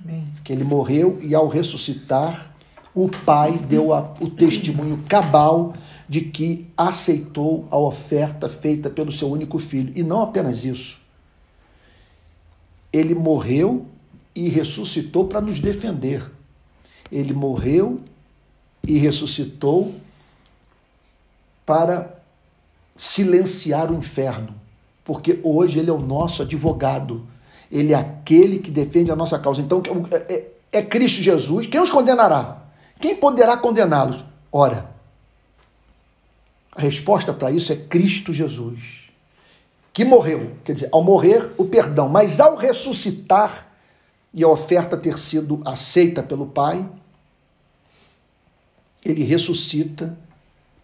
[0.00, 0.26] Amém.
[0.44, 2.54] Que ele morreu e ao ressuscitar,
[2.94, 5.74] o Pai deu a, o testemunho cabal
[6.08, 9.92] de que aceitou a oferta feita pelo seu único filho.
[9.94, 10.98] E não apenas isso.
[12.92, 13.86] Ele morreu
[14.34, 16.30] e ressuscitou para nos defender.
[17.12, 18.00] Ele morreu
[18.86, 19.94] e ressuscitou
[21.66, 22.18] para
[22.96, 24.54] silenciar o inferno,
[25.04, 27.26] porque hoje ele é o nosso advogado,
[27.70, 29.60] ele é aquele que defende a nossa causa.
[29.60, 31.66] Então é, é, é Cristo Jesus.
[31.66, 32.57] Quem os condenará?
[33.00, 34.24] Quem poderá condená-los?
[34.50, 34.90] Ora,
[36.72, 39.10] a resposta para isso é Cristo Jesus,
[39.92, 40.56] que morreu.
[40.64, 43.68] Quer dizer, ao morrer, o perdão, mas ao ressuscitar
[44.32, 46.88] e a oferta ter sido aceita pelo Pai,
[49.04, 50.16] ele ressuscita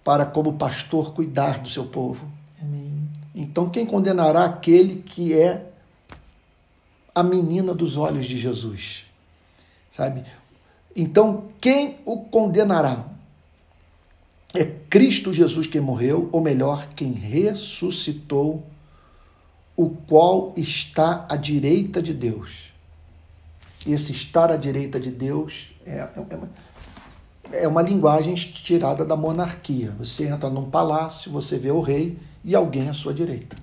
[0.03, 2.27] para, como pastor, cuidar do seu povo.
[2.61, 3.09] Amém.
[3.35, 5.67] Então, quem condenará aquele que é
[7.15, 9.07] a menina dos olhos de Jesus?
[9.91, 10.25] Sabe?
[10.97, 13.05] Então, quem o condenará?
[14.55, 18.65] É Cristo Jesus quem morreu, ou melhor, quem ressuscitou,
[19.77, 22.73] o qual está à direita de Deus.
[23.85, 26.51] Esse estar à direita de Deus é, é, uma,
[27.53, 29.91] é uma linguagem tirada da monarquia.
[29.99, 33.57] Você entra num palácio, você vê o rei e alguém à sua direita,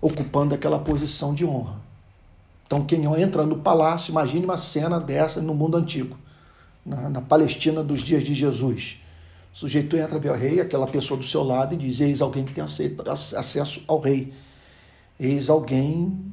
[0.00, 1.83] ocupando aquela posição de honra.
[2.66, 6.16] Então, quem entra no palácio, imagine uma cena dessa no mundo antigo,
[6.84, 8.98] na, na Palestina dos dias de Jesus.
[9.52, 12.44] O sujeito entra, vê o rei, aquela pessoa do seu lado, e diz: Eis alguém
[12.44, 14.32] que tem acesso ao rei.
[15.20, 16.32] Eis alguém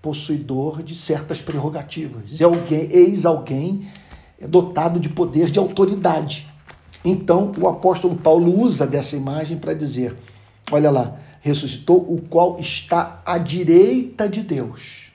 [0.00, 2.38] possuidor de certas prerrogativas.
[2.38, 3.88] E alguém, eis alguém
[4.48, 6.46] dotado de poder de autoridade.
[7.04, 10.14] Então, o apóstolo Paulo usa dessa imagem para dizer:
[10.70, 15.11] olha lá, ressuscitou o qual está à direita de Deus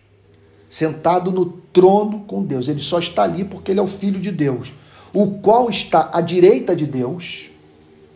[0.69, 2.67] sentado no trono com Deus.
[2.67, 4.73] Ele só está ali porque ele é o filho de Deus,
[5.13, 7.51] o qual está à direita de Deus,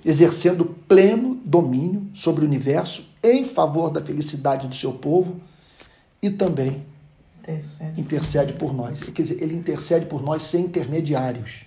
[0.04, 5.40] exercendo pleno domínio sobre o universo em favor da felicidade do seu povo
[6.22, 6.84] e também
[7.40, 9.02] intercede, intercede por nós.
[9.02, 11.66] Quer dizer, ele intercede por nós sem intermediários.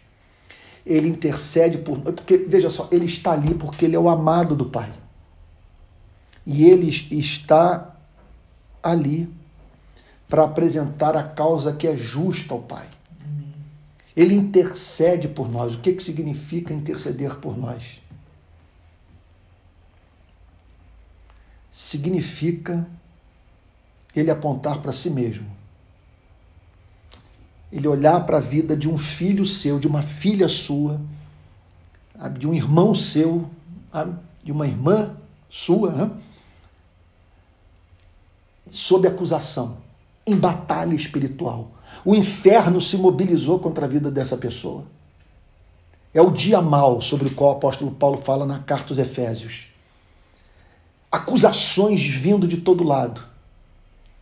[0.85, 4.55] Ele intercede por nós, porque veja só, ele está ali porque ele é o amado
[4.55, 4.93] do Pai.
[6.47, 7.97] E ele está
[8.83, 9.29] ali
[10.29, 12.89] para apresentar a causa que é justa ao Pai.
[14.17, 15.75] Ele intercede por nós.
[15.75, 18.01] O que, que significa interceder por nós?
[21.71, 22.87] Significa
[24.15, 25.51] ele apontar para si mesmo.
[27.73, 31.01] Ele olhar para a vida de um filho seu, de uma filha sua,
[32.39, 33.51] de um irmão seu,
[34.45, 35.17] de uma irmã
[35.49, 36.17] sua,
[38.71, 39.84] sob acusação
[40.27, 41.71] em batalha espiritual.
[42.05, 44.85] O inferno se mobilizou contra a vida dessa pessoa.
[46.13, 49.69] É o dia mal sobre o qual o apóstolo Paulo fala na carta aos Efésios.
[51.11, 53.23] Acusações vindo de todo lado.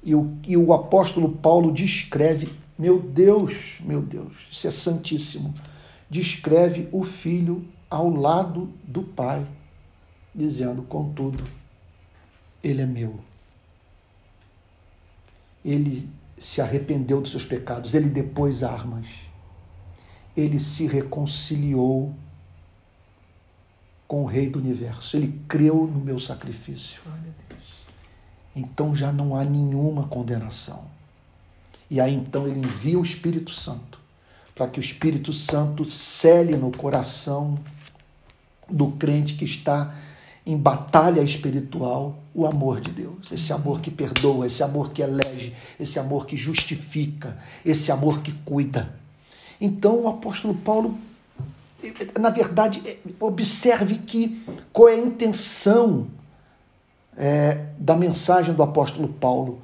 [0.03, 5.55] E o, e o apóstolo Paulo descreve, meu Deus, meu Deus, isso é santíssimo.
[6.11, 9.47] Descreve o filho ao lado do pai,
[10.35, 11.43] dizendo: contudo,
[12.63, 13.21] ele é meu
[15.65, 16.09] ele
[16.39, 19.07] se arrependeu dos seus pecados, ele depôs armas,
[20.37, 22.15] ele se reconciliou
[24.09, 27.01] com o Rei do Universo, ele creu no meu sacrifício.
[28.55, 30.85] Então já não há nenhuma condenação.
[31.91, 34.01] E aí então ele envia o Espírito Santo,
[34.55, 37.55] para que o Espírito Santo cele no coração
[38.69, 39.95] do crente que está
[40.45, 45.55] em batalha espiritual o amor de Deus, esse amor que perdoa, esse amor que elege,
[45.79, 48.95] esse amor que justifica, esse amor que cuida.
[49.61, 50.99] Então o apóstolo Paulo,
[52.19, 52.83] na verdade,
[53.21, 56.09] observe que qual é a intenção
[57.17, 59.61] é, da mensagem do apóstolo Paulo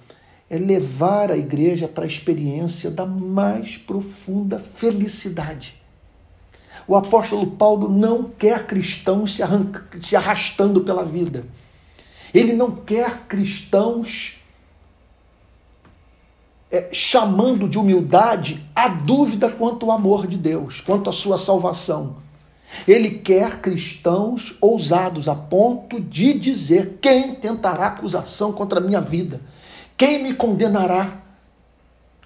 [0.50, 5.77] é levar a igreja para a experiência da mais profunda felicidade.
[6.88, 11.44] O apóstolo Paulo não quer cristãos se, arranca, se arrastando pela vida.
[12.32, 14.38] Ele não quer cristãos
[16.70, 22.16] é, chamando de humildade a dúvida quanto ao amor de Deus, quanto à sua salvação.
[22.86, 29.42] Ele quer cristãos ousados a ponto de dizer: quem tentará acusação contra a minha vida?
[29.94, 31.22] Quem me condenará?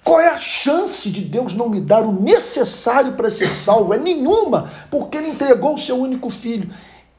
[0.03, 3.93] Qual é a chance de Deus não me dar o necessário para ser salvo?
[3.93, 6.69] É nenhuma, porque Ele entregou o seu único filho.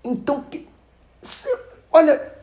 [0.05, 0.45] Então,
[1.91, 2.35] olha,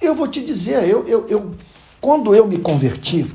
[0.00, 1.54] eu vou te dizer, eu, eu, eu
[2.00, 3.30] quando eu me converti,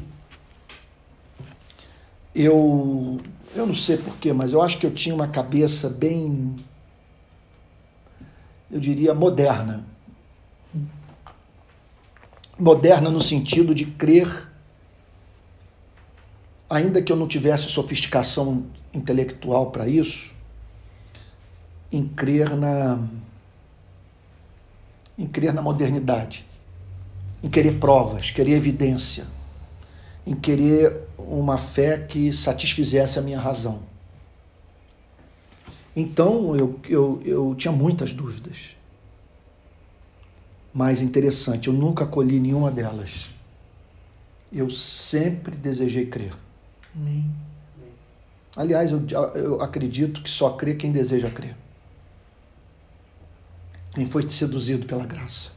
[2.34, 3.18] eu,
[3.56, 6.56] eu não sei porquê, mas eu acho que eu tinha uma cabeça bem,
[8.72, 9.86] eu diria, moderna.
[12.58, 14.55] Moderna no sentido de crer
[16.70, 20.34] ainda que eu não tivesse sofisticação intelectual para isso,
[21.92, 23.00] em crer na
[25.18, 26.46] em crer na modernidade,
[27.42, 29.26] em querer provas, querer evidência,
[30.28, 33.80] em querer uma fé que satisfizesse a minha razão.
[35.96, 38.76] Então eu, eu, eu tinha muitas dúvidas.
[40.74, 43.32] Mas interessante, eu nunca acolhi nenhuma delas.
[44.52, 46.34] Eu sempre desejei crer.
[46.96, 47.30] Amém.
[48.56, 51.56] Aliás, eu, eu acredito que só crê quem deseja crer.
[53.94, 55.52] Quem foi seduzido pela graça.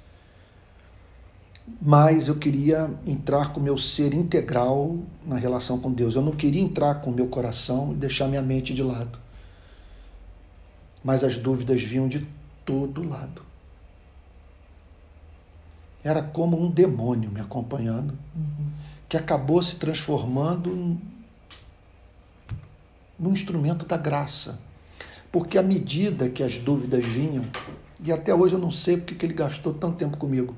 [1.80, 6.14] Mas eu queria entrar com o meu ser integral na relação com Deus.
[6.14, 9.18] Eu não queria entrar com o meu coração e deixar minha mente de lado.
[11.04, 12.26] Mas as dúvidas vinham de
[12.64, 13.42] todo lado.
[16.02, 18.66] Era como um demônio me acompanhando, uhum.
[19.08, 20.98] que acabou se transformando
[23.18, 24.58] num instrumento da graça.
[25.30, 27.44] Porque à medida que as dúvidas vinham,
[28.02, 30.54] e até hoje eu não sei porque que ele gastou tanto tempo comigo,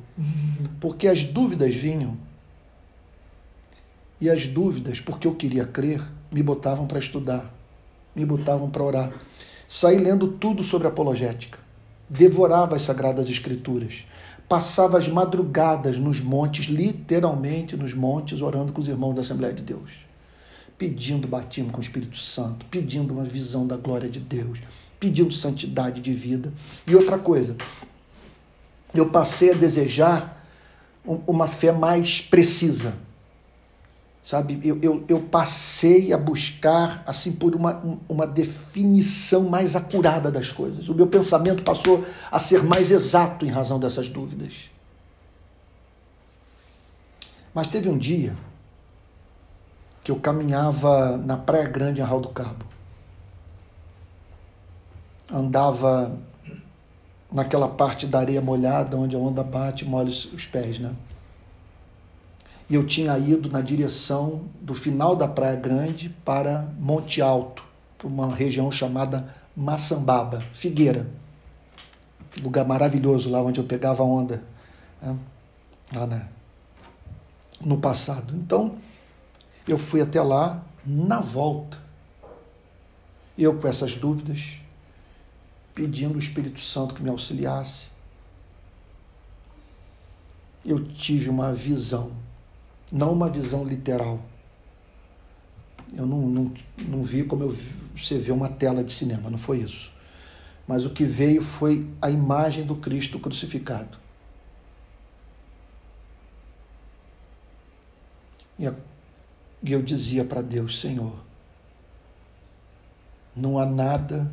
[0.79, 2.17] porque as dúvidas vinham,
[4.21, 7.53] e as dúvidas, porque eu queria crer, me botavam para estudar,
[8.15, 9.13] me botavam para orar.
[9.67, 11.59] Saí lendo tudo sobre apologética,
[12.09, 14.05] devorava as sagradas escrituras,
[14.47, 19.63] passava as madrugadas nos montes, literalmente nos montes, orando com os irmãos da Assembleia de
[19.63, 20.10] Deus,
[20.81, 24.61] pedindo batismo com o Espírito Santo, pedindo uma visão da glória de Deus,
[24.99, 26.55] pedindo santidade de vida.
[26.87, 27.55] E outra coisa,
[28.95, 30.43] eu passei a desejar
[31.05, 32.95] uma fé mais precisa
[34.25, 34.61] sabe?
[34.63, 40.89] Eu, eu, eu, passei a buscar assim por uma, uma definição mais acurada das coisas.
[40.89, 44.71] O meu pensamento passou a ser mais exato em razão dessas dúvidas.
[47.53, 48.37] Mas teve um dia
[50.11, 52.65] que eu caminhava na Praia Grande, em Arral do Cabo.
[55.33, 56.19] Andava
[57.33, 60.93] naquela parte da areia molhada, onde a onda bate e molha os pés, né?
[62.69, 67.65] e eu tinha ido na direção do final da Praia Grande para Monte Alto,
[67.97, 71.07] para uma região chamada Maçambaba, Figueira.
[72.43, 74.43] Lugar maravilhoso lá onde eu pegava onda,
[75.01, 75.17] né?
[75.93, 76.29] lá né?
[77.61, 78.35] no passado.
[78.37, 78.77] Então,
[79.73, 81.79] eu fui até lá na volta.
[83.37, 84.59] Eu com essas dúvidas,
[85.75, 87.89] pedindo o Espírito Santo que me auxiliasse.
[90.65, 92.13] Eu tive uma visão
[92.91, 94.21] não uma visão literal.
[95.97, 96.53] Eu não, não,
[96.87, 97.57] não vi como eu,
[97.97, 99.93] você vê uma tela de cinema, não foi isso.
[100.67, 103.99] Mas o que veio foi a imagem do Cristo crucificado.
[108.59, 108.67] E
[109.63, 111.15] eu dizia para Deus: Senhor,
[113.37, 114.31] não há nada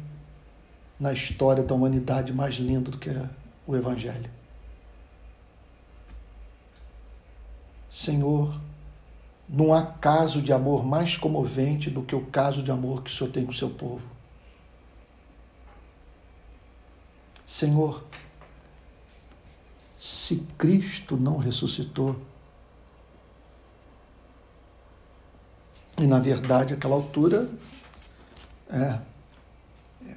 [0.99, 3.09] na história da humanidade mais lindo do que
[3.65, 4.29] o Evangelho.
[7.91, 8.53] Senhor,
[9.49, 13.13] não há caso de amor mais comovente do que o caso de amor que o
[13.13, 14.05] Senhor tem com o seu povo.
[17.45, 18.03] Senhor,
[19.97, 22.15] se Cristo não ressuscitou,
[25.99, 27.49] e na verdade, aquela altura,
[28.69, 28.99] é,
[30.05, 30.15] é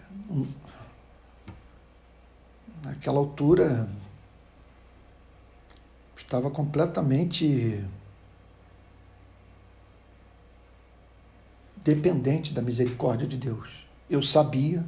[2.84, 3.88] naquela altura,
[6.16, 7.82] estava completamente
[11.82, 13.86] dependente da misericórdia de Deus.
[14.08, 14.84] Eu sabia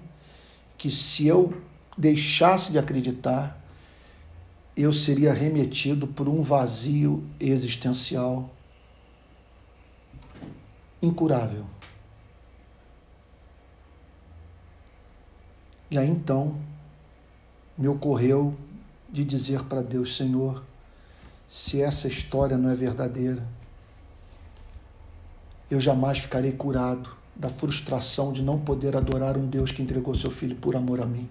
[0.77, 1.55] que se eu
[1.97, 3.59] deixasse de acreditar,
[4.77, 8.51] eu seria remetido por um vazio existencial
[11.03, 11.67] incurável.
[15.91, 16.57] E aí então
[17.77, 18.57] me ocorreu
[19.11, 20.63] de dizer para Deus: Senhor,
[21.49, 23.47] se essa história não é verdadeira.
[25.71, 30.31] Eu jamais ficarei curado da frustração de não poder adorar um Deus que entregou seu
[30.31, 31.29] filho por amor a mim.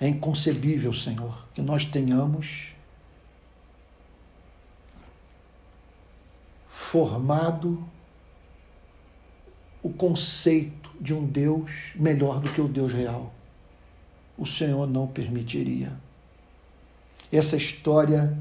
[0.00, 2.71] É inconcebível, Senhor, que nós tenhamos
[6.92, 7.82] formado
[9.82, 13.32] o conceito de um Deus melhor do que o Deus real.
[14.36, 15.90] O Senhor não permitiria.
[17.32, 18.36] Essa história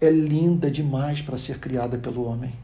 [0.00, 2.54] é linda demais para ser criada pelo homem.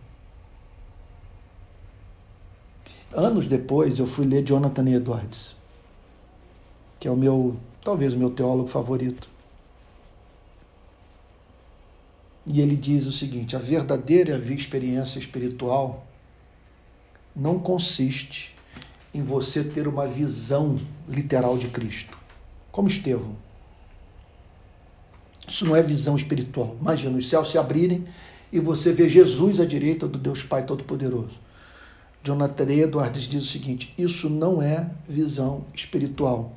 [3.12, 5.56] Anos depois, eu fui ler Jonathan Edwards,
[7.00, 9.28] que é o meu, talvez o meu teólogo favorito.
[12.48, 16.06] E ele diz o seguinte: a verdadeira experiência espiritual
[17.36, 18.56] não consiste
[19.14, 22.18] em você ter uma visão literal de Cristo,
[22.72, 23.36] como Estevão.
[25.46, 26.76] Isso não é visão espiritual.
[26.80, 28.04] Imagina os céus se abrirem
[28.52, 31.38] e você vê Jesus à direita do Deus Pai Todo-Poderoso.
[32.22, 36.52] Jonathan Edwards diz o seguinte: isso não é visão espiritual.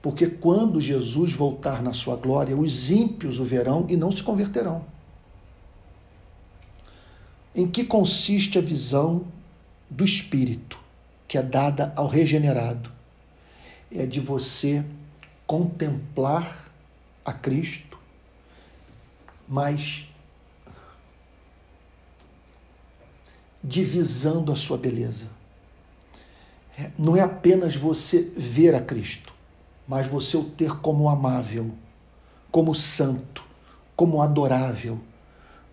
[0.00, 4.91] Porque quando Jesus voltar na sua glória, os ímpios o verão e não se converterão.
[7.54, 9.26] Em que consiste a visão
[9.90, 10.78] do Espírito,
[11.28, 12.90] que é dada ao regenerado?
[13.90, 14.82] É de você
[15.46, 16.72] contemplar
[17.24, 17.98] a Cristo,
[19.46, 20.08] mas
[23.62, 25.28] divisando a sua beleza.
[26.78, 29.32] É, não é apenas você ver a Cristo,
[29.86, 31.70] mas você o ter como amável,
[32.50, 33.44] como santo,
[33.94, 34.98] como adorável,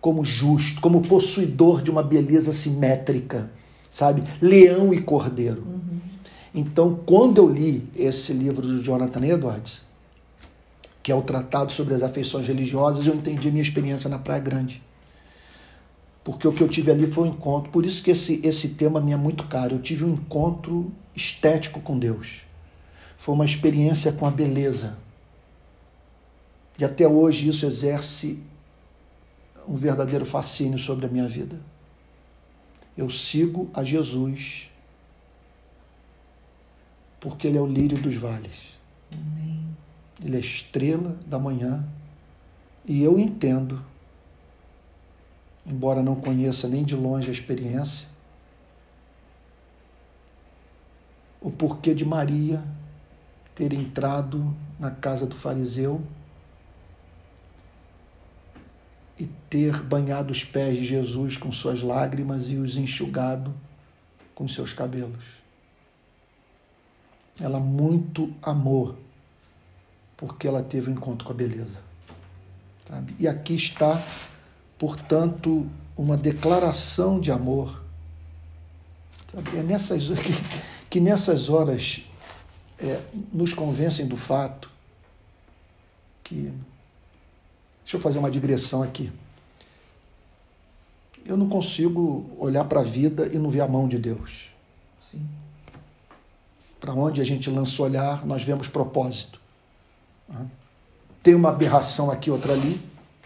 [0.00, 3.50] como justo, como possuidor de uma beleza simétrica,
[3.90, 4.22] sabe?
[4.40, 5.62] Leão e cordeiro.
[5.62, 6.00] Uhum.
[6.54, 9.82] Então, quando eu li esse livro do Jonathan Edwards,
[11.02, 14.40] que é o Tratado sobre as Afeições Religiosas, eu entendi a minha experiência na Praia
[14.40, 14.82] Grande.
[16.22, 17.70] Porque o que eu tive ali foi um encontro.
[17.70, 19.76] Por isso que esse, esse tema me é muito caro.
[19.76, 22.42] Eu tive um encontro estético com Deus.
[23.16, 24.98] Foi uma experiência com a beleza.
[26.78, 28.38] E até hoje isso exerce
[29.66, 31.60] um verdadeiro fascínio sobre a minha vida.
[32.96, 34.70] Eu sigo a Jesus
[37.20, 38.78] porque Ele é o lírio dos vales.
[39.14, 39.66] Amém.
[40.24, 41.86] Ele é estrela da manhã
[42.84, 43.84] e eu entendo,
[45.66, 48.08] embora não conheça nem de longe a experiência,
[51.40, 52.62] o porquê de Maria
[53.54, 56.02] ter entrado na casa do fariseu
[59.20, 63.54] e ter banhado os pés de Jesus com suas lágrimas e os enxugado
[64.34, 65.22] com seus cabelos.
[67.38, 68.96] Ela muito amou,
[70.16, 71.78] porque ela teve um encontro com a beleza.
[72.88, 73.14] Sabe?
[73.18, 74.02] E aqui está,
[74.78, 77.84] portanto, uma declaração de amor.
[79.30, 79.58] Sabe?
[79.58, 80.32] É nessas que,
[80.88, 82.00] que nessas horas
[82.78, 84.70] é, nos convencem do fato
[86.24, 86.50] que
[87.90, 89.10] Deixa eu fazer uma digressão aqui.
[91.26, 94.52] Eu não consigo olhar para a vida e não ver a mão de Deus.
[95.00, 95.26] Sim.
[96.78, 99.40] Para onde a gente lança o olhar, nós vemos propósito.
[101.20, 102.80] Tem uma aberração aqui, outra ali,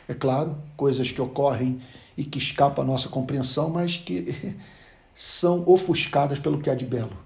[0.09, 1.83] é claro, coisas que ocorrem
[2.17, 4.57] e que escapam à nossa compreensão, mas que
[5.15, 7.19] são ofuscadas pelo que há de belo,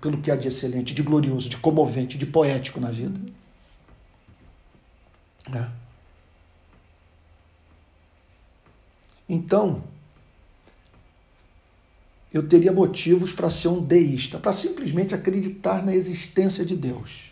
[0.00, 3.37] pelo que há de excelente, de glorioso, de comovente, de poético na vida.
[5.54, 5.66] É.
[9.28, 9.82] Então,
[12.32, 17.28] eu teria motivos para ser um deísta, para simplesmente acreditar na existência de Deus.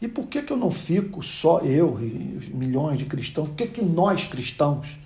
[0.00, 3.48] E por que, que eu não fico só eu e milhões de cristãos?
[3.50, 4.98] Por que, que nós cristãos,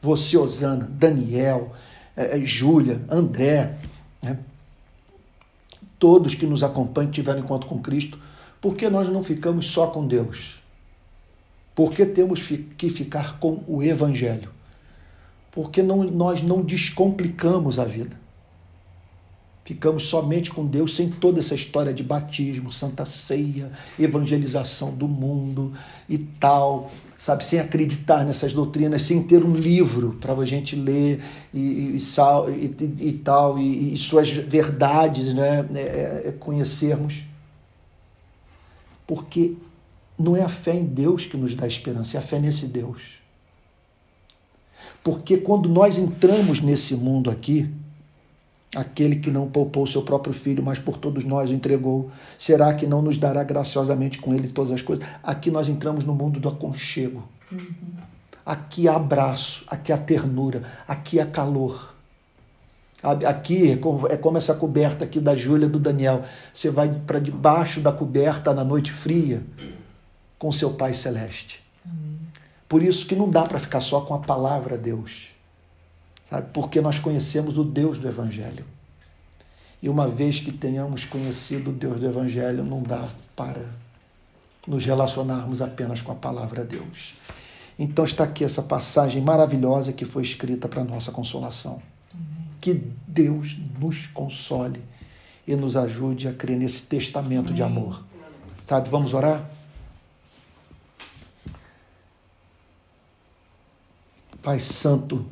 [0.00, 1.74] você, Osana, Daniel,
[2.14, 3.78] é, Júlia, André,
[4.22, 4.38] né,
[5.98, 8.18] todos que nos acompanham, tiveram encontro com Cristo,
[8.62, 10.62] por que nós não ficamos só com Deus?
[11.74, 12.48] Por que temos
[12.78, 14.50] que ficar com o Evangelho?
[15.50, 18.16] Porque não, nós não descomplicamos a vida.
[19.64, 25.72] Ficamos somente com Deus sem toda essa história de batismo, santa ceia, evangelização do mundo
[26.08, 27.44] e tal, sabe?
[27.44, 31.20] Sem acreditar nessas doutrinas, sem ter um livro para a gente ler
[31.52, 35.66] e, e, e, e tal, e, suas verdades, né?
[35.74, 37.31] É, é, conhecermos
[39.12, 39.56] porque
[40.18, 43.02] não é a fé em Deus que nos dá esperança, é a fé nesse Deus.
[45.04, 47.68] Porque quando nós entramos nesse mundo aqui,
[48.74, 52.86] aquele que não poupou seu próprio filho, mas por todos nós o entregou, será que
[52.86, 55.06] não nos dará graciosamente com ele todas as coisas?
[55.22, 57.22] Aqui nós entramos no mundo do aconchego.
[57.50, 57.68] Uhum.
[58.46, 61.94] Aqui há abraço, aqui há ternura, aqui há calor.
[63.02, 63.72] Aqui
[64.08, 66.22] é como essa coberta aqui da Júlia do Daniel.
[66.54, 69.42] Você vai para debaixo da coberta na noite fria
[70.38, 71.62] com seu Pai Celeste.
[72.68, 75.34] Por isso que não dá para ficar só com a palavra Deus.
[76.30, 76.48] Sabe?
[76.52, 78.64] Porque nós conhecemos o Deus do Evangelho.
[79.82, 83.62] E uma vez que tenhamos conhecido o Deus do Evangelho, não dá para
[84.66, 87.14] nos relacionarmos apenas com a palavra Deus.
[87.76, 91.82] Então está aqui essa passagem maravilhosa que foi escrita para nossa consolação.
[92.62, 92.74] Que
[93.08, 94.80] Deus nos console
[95.46, 98.04] e nos ajude a crer nesse testamento de amor.
[98.68, 99.50] Sabe, vamos orar?
[104.40, 105.26] Pai Santo,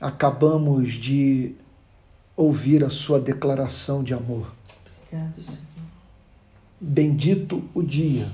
[0.00, 1.54] acabamos de
[2.34, 4.50] ouvir a sua declaração de amor.
[5.10, 5.66] Obrigado, Senhor.
[6.80, 8.26] Bendito o dia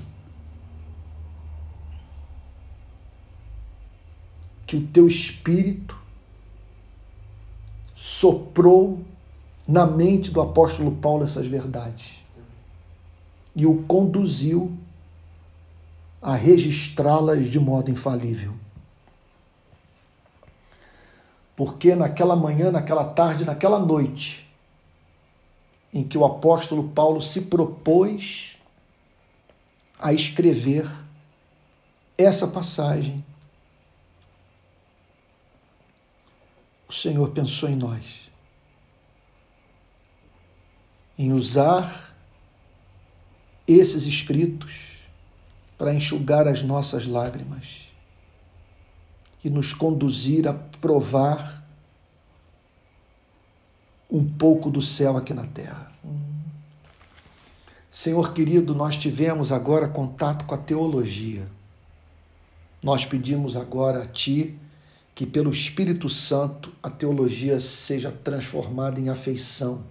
[4.73, 5.95] que o teu espírito
[7.95, 9.05] soprou
[9.67, 12.23] na mente do apóstolo Paulo essas verdades
[13.55, 14.75] e o conduziu
[16.19, 18.55] a registrá-las de modo infalível.
[21.55, 24.49] Porque naquela manhã, naquela tarde, naquela noite,
[25.93, 28.57] em que o apóstolo Paulo se propôs
[29.99, 30.89] a escrever
[32.17, 33.23] essa passagem,
[36.93, 38.29] o Senhor pensou em nós,
[41.17, 42.15] em usar
[43.67, 44.73] esses escritos
[45.75, 47.87] para enxugar as nossas lágrimas
[49.43, 51.67] e nos conduzir a provar
[54.09, 55.91] um pouco do céu aqui na terra.
[57.91, 61.47] Senhor querido, nós tivemos agora contato com a teologia.
[62.83, 64.59] Nós pedimos agora a Ti
[65.15, 69.83] que, pelo Espírito Santo, a teologia seja transformada em afeição.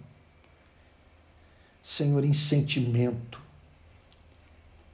[1.82, 3.40] Senhor, em sentimento,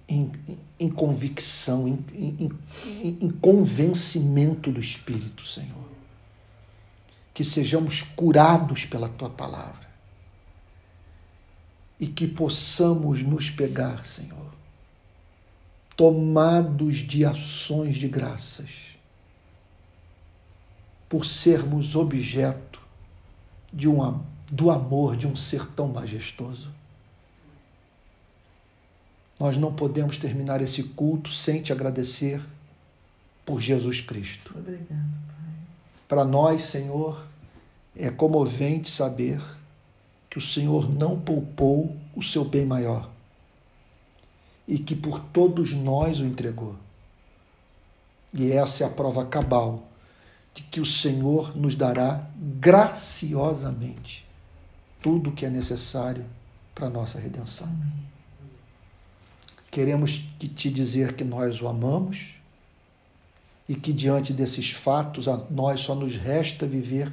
[0.09, 0.33] em,
[0.79, 5.89] em convicção, em, em, em convencimento do Espírito, Senhor.
[7.33, 9.89] Que sejamos curados pela tua palavra
[12.01, 14.53] e que possamos nos pegar, Senhor,
[15.97, 18.88] tomados de ações de graças,
[21.09, 22.81] por sermos objeto
[23.73, 26.71] de um, do amor de um ser tão majestoso.
[29.39, 32.41] Nós não podemos terminar esse culto sem te agradecer
[33.45, 34.55] por Jesus Cristo.
[34.57, 35.55] Obrigado, Pai.
[36.09, 37.25] Para nós, Senhor,
[37.97, 39.41] é comovente saber
[40.29, 43.09] que o Senhor não poupou o seu bem maior
[44.67, 46.77] e que por todos nós o entregou.
[48.35, 49.88] E essa é a prova cabal
[50.59, 54.27] de que o Senhor nos dará graciosamente
[55.01, 56.25] tudo o que é necessário
[56.75, 57.69] para a nossa redenção.
[59.71, 62.35] Queremos te dizer que nós o amamos
[63.69, 67.13] e que diante desses fatos a nós só nos resta viver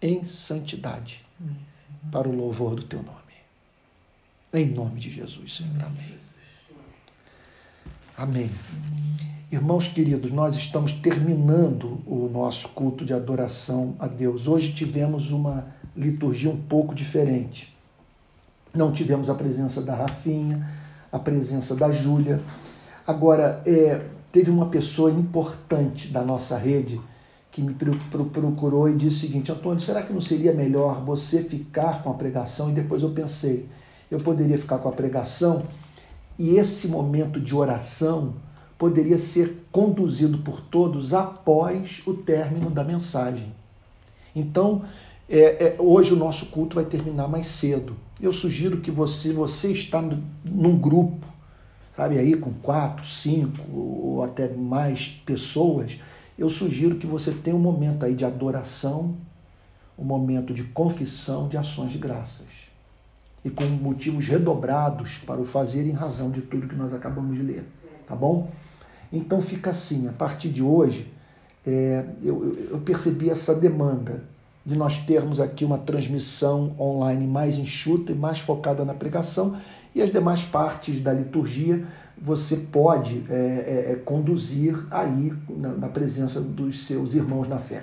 [0.00, 1.22] em santidade
[2.10, 3.16] para o louvor do teu nome.
[4.54, 5.84] Em nome de Jesus, Senhor.
[5.84, 6.25] Amém.
[8.18, 8.50] Amém.
[9.52, 14.48] Irmãos queridos, nós estamos terminando o nosso culto de adoração a Deus.
[14.48, 17.76] Hoje tivemos uma liturgia um pouco diferente.
[18.72, 20.66] Não tivemos a presença da Rafinha,
[21.12, 22.40] a presença da Júlia.
[23.06, 24.00] Agora, é,
[24.32, 26.98] teve uma pessoa importante da nossa rede
[27.50, 32.02] que me procurou e disse o seguinte: Antônio, será que não seria melhor você ficar
[32.02, 32.70] com a pregação?
[32.70, 33.68] E depois eu pensei,
[34.10, 35.64] eu poderia ficar com a pregação
[36.38, 38.34] e esse momento de oração
[38.78, 43.52] poderia ser conduzido por todos após o término da mensagem.
[44.34, 44.82] Então,
[45.28, 47.96] é, é, hoje o nosso culto vai terminar mais cedo.
[48.20, 50.02] Eu sugiro que você, você está
[50.44, 51.26] num grupo,
[51.96, 55.98] sabe, aí com quatro, cinco ou até mais pessoas,
[56.38, 59.16] eu sugiro que você tenha um momento aí de adoração,
[59.98, 62.46] um momento de confissão de ações de graças.
[63.46, 67.42] E com motivos redobrados para o fazer em razão de tudo que nós acabamos de
[67.42, 67.64] ler.
[68.08, 68.50] Tá bom?
[69.12, 71.12] Então fica assim, a partir de hoje,
[71.64, 74.24] é, eu, eu percebi essa demanda
[74.64, 79.56] de nós termos aqui uma transmissão online mais enxuta e mais focada na pregação,
[79.94, 81.86] e as demais partes da liturgia
[82.20, 87.82] você pode é, é, é, conduzir aí na, na, presença dos seus irmãos na fé.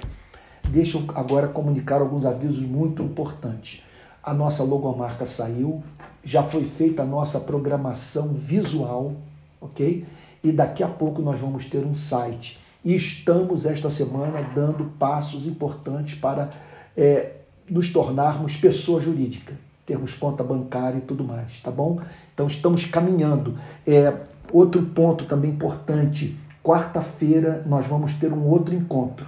[0.69, 3.83] Deixa eu agora comunicar alguns avisos muito importantes.
[4.23, 5.83] A nossa logomarca saiu,
[6.23, 9.13] já foi feita a nossa programação visual,
[9.59, 10.05] ok?
[10.41, 12.57] E daqui a pouco nós vamos ter um site.
[12.85, 16.49] E estamos esta semana dando passos importantes para
[16.95, 17.33] é,
[17.69, 19.53] nos tornarmos pessoa jurídica,
[19.85, 21.99] termos conta bancária e tudo mais, tá bom?
[22.33, 23.57] Então estamos caminhando.
[23.85, 24.13] É,
[24.51, 29.27] outro ponto também importante: quarta-feira nós vamos ter um outro encontro.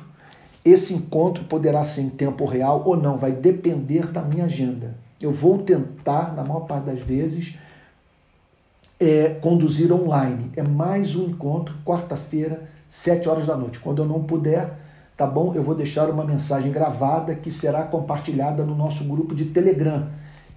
[0.66, 4.96] Esse encontro poderá ser em tempo real ou não, vai depender da minha agenda.
[5.22, 7.56] Eu vou tentar, na maior parte das vezes,
[9.00, 10.52] é, conduzir online.
[10.56, 13.80] É mais um encontro, quarta-feira, sete horas da noite.
[13.80, 14.80] Quando eu não puder,
[15.16, 15.54] tá bom?
[15.54, 20.08] Eu vou deixar uma mensagem gravada que será compartilhada no nosso grupo de Telegram,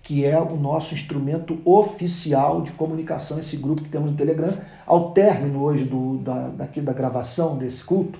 [0.02, 4.56] que é o nosso instrumento oficial de comunicação, esse grupo que temos no Telegram.
[4.86, 8.18] Ao término hoje do, da, daqui da gravação desse culto,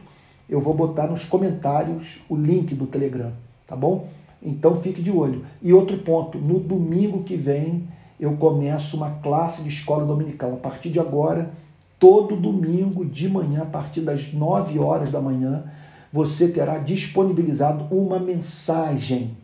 [0.48, 3.32] eu vou botar nos comentários o link do Telegram,
[3.66, 4.08] tá bom?
[4.42, 5.44] Então fique de olho.
[5.60, 7.86] E outro ponto, no domingo que vem
[8.18, 10.52] eu começo uma classe de escola dominical.
[10.54, 11.52] A partir de agora,
[11.98, 15.64] todo domingo de manhã, a partir das 9 horas da manhã,
[16.12, 19.36] você terá disponibilizado uma mensagem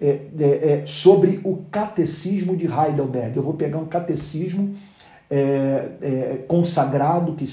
[0.00, 3.36] é, é, é, sobre o catecismo de Heidelberg.
[3.36, 4.74] Eu vou pegar um catecismo
[5.30, 7.46] é, é, consagrado que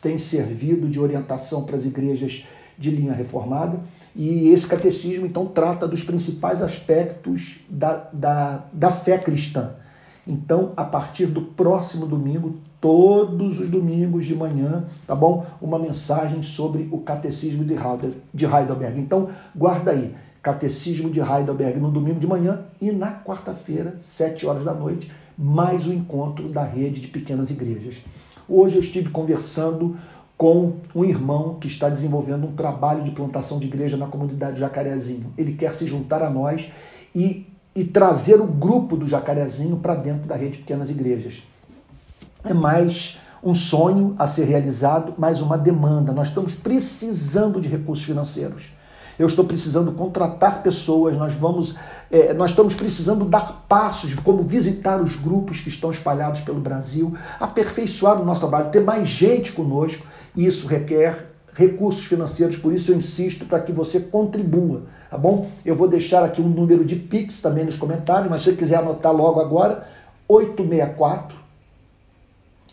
[0.00, 2.44] tem servido de orientação para as igrejas
[2.78, 3.80] de linha reformada.
[4.14, 9.72] E esse catecismo, então, trata dos principais aspectos da, da, da fé cristã.
[10.26, 15.44] Então, a partir do próximo domingo, todos os domingos de manhã, tá bom?
[15.60, 19.00] Uma mensagem sobre o catecismo de Heidelberg.
[19.00, 20.14] Então, guarda aí.
[20.42, 25.86] Catecismo de Heidelberg no domingo de manhã e na quarta-feira, sete horas da noite, mais
[25.86, 27.96] o encontro da rede de pequenas igrejas.
[28.48, 29.96] Hoje eu estive conversando
[30.36, 35.32] com um irmão que está desenvolvendo um trabalho de plantação de igreja na comunidade Jacarezinho.
[35.38, 36.70] Ele quer se juntar a nós
[37.14, 41.42] e e trazer o grupo do Jacarezinho para dentro da rede de pequenas igrejas.
[42.44, 46.12] É mais um sonho a ser realizado, mais uma demanda.
[46.12, 48.72] Nós estamos precisando de recursos financeiros.
[49.18, 51.74] Eu estou precisando contratar pessoas, nós vamos,
[52.10, 57.14] é, nós estamos precisando dar passos, como visitar os grupos que estão espalhados pelo Brasil,
[57.38, 60.04] aperfeiçoar o nosso trabalho, ter mais gente conosco.
[60.36, 65.48] Isso requer recursos financeiros, por isso eu insisto para que você contribua, tá bom?
[65.64, 68.78] Eu vou deixar aqui um número de Pix também nos comentários, mas se você quiser
[68.78, 69.86] anotar logo agora,
[70.28, 71.36] 864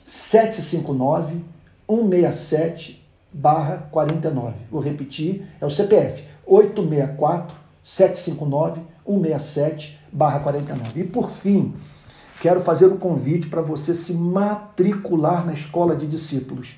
[0.04, 1.44] 759
[1.88, 4.56] 167 barra 49.
[4.70, 11.00] Vou repetir, é o CPF, 864 759 167 barra 49.
[11.00, 11.74] E por fim,
[12.40, 16.76] quero fazer um convite para você se matricular na Escola de Discípulos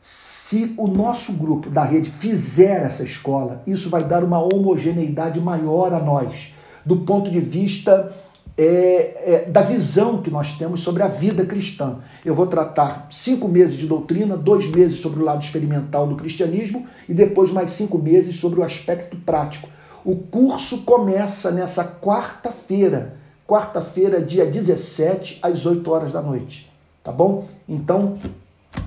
[0.00, 5.92] se o nosso grupo da rede fizer essa escola, isso vai dar uma homogeneidade maior
[5.92, 6.54] a nós,
[6.84, 8.12] do ponto de vista
[8.62, 11.96] é, é, da visão que nós temos sobre a vida cristã.
[12.22, 16.86] Eu vou tratar cinco meses de doutrina, dois meses sobre o lado experimental do cristianismo
[17.08, 19.66] e depois mais cinco meses sobre o aspecto prático.
[20.04, 23.14] O curso começa nessa quarta-feira,
[23.48, 26.70] quarta-feira, dia 17, às 8 horas da noite.
[27.02, 27.48] Tá bom?
[27.66, 28.18] Então,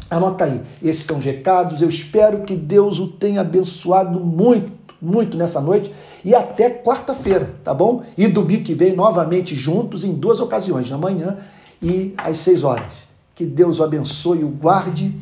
[0.08, 1.82] Anota aí, esses são os recados.
[1.82, 5.92] Eu espero que Deus o tenha abençoado muito, muito nessa noite
[6.24, 8.04] e até quarta-feira, tá bom?
[8.18, 11.38] E domingo que vem, novamente juntos, em duas ocasiões, na manhã
[11.82, 12.92] e às seis horas.
[13.36, 15.14] Que Deus o abençoe e o guarde.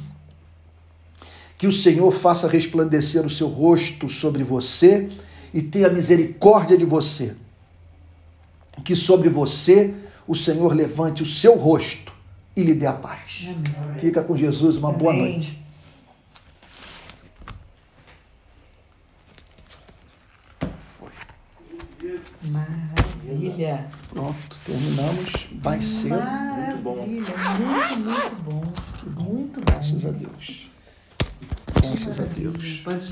[1.57, 5.09] Que o Senhor faça resplandecer o seu rosto sobre você
[5.53, 7.35] e tenha misericórdia de você.
[8.83, 9.93] Que sobre você
[10.27, 12.11] o Senhor levante o seu rosto
[12.55, 13.43] e lhe dê a paz.
[13.43, 13.99] Amém.
[13.99, 14.99] Fica com Jesus, uma Amém.
[14.99, 15.59] boa noite.
[20.97, 21.09] Foi.
[23.51, 23.87] Maravilha.
[24.09, 26.15] Pronto, terminamos mais cedo.
[26.15, 26.95] Muito bom.
[26.95, 28.63] Muito, muito bom.
[29.23, 29.63] Muito bom.
[29.65, 30.69] Graças a Deus.
[31.81, 32.81] Graças a Deus.